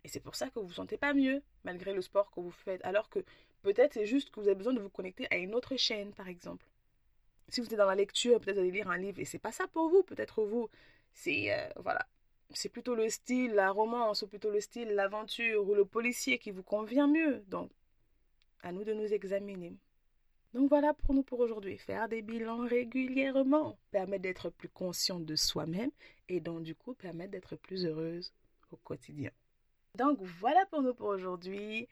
Et 0.04 0.08
c'est 0.08 0.20
pour 0.20 0.36
ça 0.36 0.48
que 0.50 0.56
vous 0.56 0.64
ne 0.64 0.68
vous 0.68 0.74
sentez 0.74 0.98
pas 0.98 1.14
mieux, 1.14 1.44
malgré 1.64 1.94
le 1.94 2.02
sport 2.02 2.32
que 2.32 2.40
vous 2.40 2.50
faites. 2.50 2.84
Alors 2.84 3.10
que 3.10 3.20
peut-être 3.62 3.94
c'est 3.94 4.08
juste 4.08 4.32
que 4.32 4.40
vous 4.40 4.48
avez 4.48 4.56
besoin 4.56 4.74
de 4.74 4.80
vous 4.80 4.90
connecter 4.90 5.28
à 5.30 5.38
une 5.38 5.54
autre 5.54 5.78
chaîne, 5.78 6.14
par 6.14 6.28
exemple. 6.28 6.66
Si 7.50 7.62
vous 7.62 7.68
êtes 7.68 7.78
dans 7.78 7.86
la 7.86 7.94
lecture, 7.96 8.40
peut-être 8.40 8.58
allez 8.58 8.72
lire 8.72 8.90
un 8.90 8.98
livre, 8.98 9.20
et 9.20 9.26
c'est 9.26 9.38
pas 9.38 9.52
ça 9.52 9.68
pour 9.68 9.90
vous. 9.90 10.02
Peut-être 10.02 10.44
vous, 10.44 10.68
c'est 11.14 11.54
euh, 11.54 11.70
voilà, 11.76 12.08
c'est 12.54 12.70
plutôt 12.70 12.96
le 12.96 13.08
style, 13.10 13.54
la 13.54 13.70
romance, 13.70 14.24
ou 14.24 14.28
plutôt 14.28 14.50
le 14.50 14.62
style, 14.62 14.90
l'aventure, 14.90 15.68
ou 15.70 15.76
le 15.76 15.86
policier 15.86 16.40
qui 16.40 16.50
vous 16.50 16.64
convient 16.64 17.08
mieux. 17.08 17.44
Donc, 17.48 17.70
à 18.62 18.72
nous 18.72 18.84
de 18.84 18.94
nous 18.94 19.14
examiner. 19.14 19.78
Donc 20.54 20.70
voilà 20.70 20.94
pour 20.94 21.14
nous 21.14 21.24
pour 21.24 21.40
aujourd'hui. 21.40 21.78
Faire 21.78 22.08
des 22.08 22.22
bilans 22.22 22.66
régulièrement 22.68 23.78
permet 23.92 24.20
d'être 24.20 24.50
plus 24.50 24.70
conscient 24.70 25.20
de 25.20 25.36
soi-même 25.36 25.92
et 26.30 26.40
donc 26.40 26.64
du 26.64 26.76
coup 26.76 26.94
permet 26.94 27.28
d'être 27.28 27.56
plus 27.56 27.86
heureuse 27.86 28.34
au 28.72 28.78
quotidien. 28.78 29.32
Donc 29.96 30.20
voilà 30.22 30.66
pour 30.68 30.82
nous 30.82 30.94
pour 30.94 31.08
aujourd'hui 31.08 31.88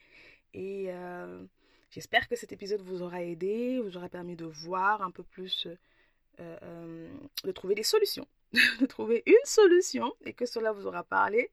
et 0.53 0.85
euh, 0.89 1.43
j'espère 1.89 2.27
que 2.27 2.35
cet 2.35 2.51
épisode 2.51 2.81
vous 2.81 3.01
aura 3.01 3.23
aidé, 3.23 3.79
vous 3.79 3.97
aura 3.97 4.09
permis 4.09 4.35
de 4.35 4.45
voir 4.45 5.01
un 5.01 5.11
peu 5.11 5.23
plus, 5.23 5.67
euh, 5.67 6.57
euh, 6.63 7.09
de 7.43 7.51
trouver 7.51 7.73
des 7.73 7.83
solutions, 7.83 8.27
de 8.79 8.85
trouver 8.85 9.23
une 9.25 9.45
solution 9.45 10.13
et 10.25 10.33
que 10.33 10.45
cela 10.45 10.71
vous 10.71 10.85
aura 10.85 11.03
parlé 11.03 11.51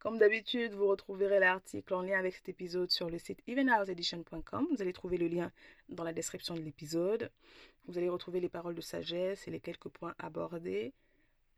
comme 0.00 0.16
d'habitude, 0.16 0.72
vous 0.72 0.86
retrouverez 0.86 1.38
l'article 1.38 1.92
en 1.92 2.00
lien 2.00 2.18
avec 2.18 2.34
cet 2.34 2.48
épisode 2.48 2.90
sur 2.90 3.10
le 3.10 3.18
site 3.18 3.42
evenhouseedition.com. 3.46 4.66
Vous 4.70 4.80
allez 4.80 4.94
trouver 4.94 5.18
le 5.18 5.28
lien 5.28 5.52
dans 5.90 6.04
la 6.04 6.14
description 6.14 6.54
de 6.54 6.60
l'épisode. 6.60 7.30
Vous 7.86 7.98
allez 7.98 8.08
retrouver 8.08 8.40
les 8.40 8.48
paroles 8.48 8.74
de 8.74 8.80
sagesse 8.80 9.46
et 9.46 9.50
les 9.50 9.60
quelques 9.60 9.90
points 9.90 10.14
abordés. 10.18 10.94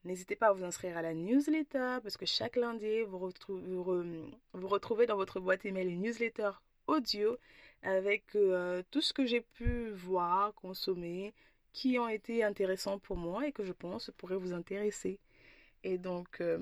N'hésitez 0.04 0.34
pas 0.34 0.48
à 0.48 0.52
vous 0.52 0.64
inscrire 0.64 0.96
à 0.98 1.02
la 1.02 1.14
newsletter 1.14 1.98
parce 2.02 2.16
que 2.16 2.26
chaque 2.26 2.56
lundi, 2.56 3.02
vous, 3.02 3.18
retrouvez, 3.20 5.06
dans 5.06 5.16
votre 5.16 5.38
boîte 5.38 5.64
email 5.64 5.86
une 5.86 6.02
newsletter 6.02 6.50
audio 6.88 7.36
avec 7.84 8.24
euh, 8.34 8.82
tout 8.90 9.02
ce 9.02 9.12
que 9.12 9.24
j'ai 9.24 9.42
pu 9.42 9.90
voir, 9.90 10.52
consommer, 10.54 11.32
qui 11.72 11.96
ont 12.00 12.08
été 12.08 12.42
intéressants 12.42 12.98
pour 12.98 13.16
moi 13.16 13.46
et 13.46 13.52
que 13.52 13.62
je 13.62 13.72
pense 13.72 14.10
pourraient 14.16 14.34
vous 14.34 14.52
intéresser. 14.52 15.20
Et 15.84 15.96
donc, 15.96 16.40
euh, 16.40 16.58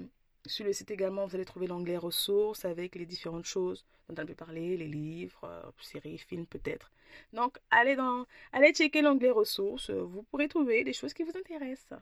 sur 0.47 0.65
le 0.65 0.73
site 0.73 0.91
également, 0.91 1.27
vous 1.27 1.35
allez 1.35 1.45
trouver 1.45 1.67
l'onglet 1.67 1.97
ressources 1.97 2.65
avec 2.65 2.95
les 2.95 3.07
différentes 3.07 3.45
choses 3.45 3.85
dont 4.09 4.23
on 4.23 4.27
peut 4.27 4.35
parler, 4.35 4.77
les 4.77 4.89
livres, 4.89 5.45
euh, 5.45 5.71
séries, 5.81 6.19
films 6.19 6.47
peut-être. 6.47 6.91
Donc, 7.33 7.59
allez, 7.71 7.97
dans, 7.97 8.27
allez 8.53 8.73
checker 8.73 9.03
l'onglet 9.03 9.31
ressources, 9.31 9.91
vous 9.91 10.23
pourrez 10.25 10.49
trouver 10.49 10.85
des 10.85 10.93
choses 10.93 11.13
qui 11.13 11.23
vous 11.23 11.37
intéressent. 11.37 11.99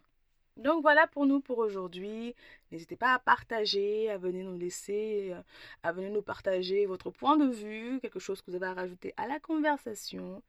Donc 0.59 0.83
voilà 0.83 1.07
pour 1.07 1.24
nous 1.24 1.40
pour 1.40 1.59
aujourd'hui. 1.59 2.35
N'hésitez 2.72 2.96
pas 2.96 3.14
à 3.14 3.20
partager, 3.20 4.11
à 4.11 4.18
venir 4.18 4.44
nous 4.44 4.59
laisser, 4.59 5.31
euh, 5.33 5.40
à 5.85 5.92
venir 5.92 6.11
nous 6.11 6.22
partager 6.22 6.85
votre 6.85 7.11
point 7.11 7.37
de 7.37 7.46
vue, 7.46 8.01
quelque 8.01 8.18
chose 8.18 8.42
que 8.42 8.51
vous 8.51 8.57
avez 8.57 8.66
à 8.66 8.74
rajouter 8.74 9.14
à 9.16 9.29
la 9.29 9.38
conversation. 9.38 10.42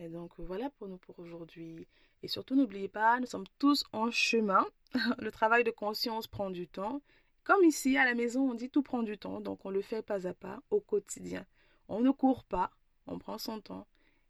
Et 0.00 0.08
donc 0.08 0.32
voilà 0.38 0.68
pour 0.70 0.88
nous 0.88 0.96
pour 0.98 1.16
aujourd'hui. 1.20 1.86
Et 2.24 2.28
surtout 2.28 2.56
n'oubliez 2.56 2.88
pas, 2.88 3.20
nous 3.20 3.26
sommes 3.26 3.46
tous 3.60 3.84
en 3.92 4.10
chemin. 4.10 4.66
Le 5.18 5.30
travail 5.30 5.62
de 5.62 5.70
conscience 5.70 6.26
prend 6.26 6.50
du 6.50 6.66
temps 6.66 7.00
comme 7.44 7.64
ici, 7.64 7.96
à 7.96 8.04
la 8.04 8.14
maison, 8.14 8.50
on 8.50 8.54
dit 8.54 8.70
tout 8.70 8.82
prend 8.82 9.02
du 9.02 9.18
temps, 9.18 9.40
donc 9.40 9.64
on 9.64 9.70
le 9.70 9.82
fait 9.82 10.02
pas 10.02 10.26
à 10.26 10.34
pas 10.34 10.60
au 10.70 10.80
quotidien. 10.80 11.44
On 11.88 12.00
ne 12.00 12.10
court 12.10 12.44
pas, 12.44 12.70
on 13.06 13.18
prend 13.18 13.38
son 13.38 13.60
temps 13.60 13.86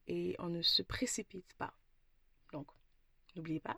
et 0.07 0.35
on 0.39 0.49
ne 0.49 0.63
se 0.63 0.83
précipite 0.83 1.53
pas. 1.59 1.75
Donc, 2.53 2.67
n'oubliez 3.37 3.61
pas, 3.61 3.77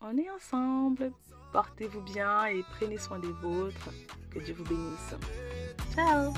on 0.00 0.16
est 0.16 0.30
ensemble. 0.30 1.12
Portez-vous 1.52 2.02
bien 2.02 2.46
et 2.46 2.62
prenez 2.78 2.98
soin 2.98 3.18
des 3.18 3.32
vôtres. 3.32 3.90
Que 4.30 4.38
Dieu 4.40 4.54
vous 4.54 4.64
bénisse. 4.64 5.14
Ciao 5.94 6.32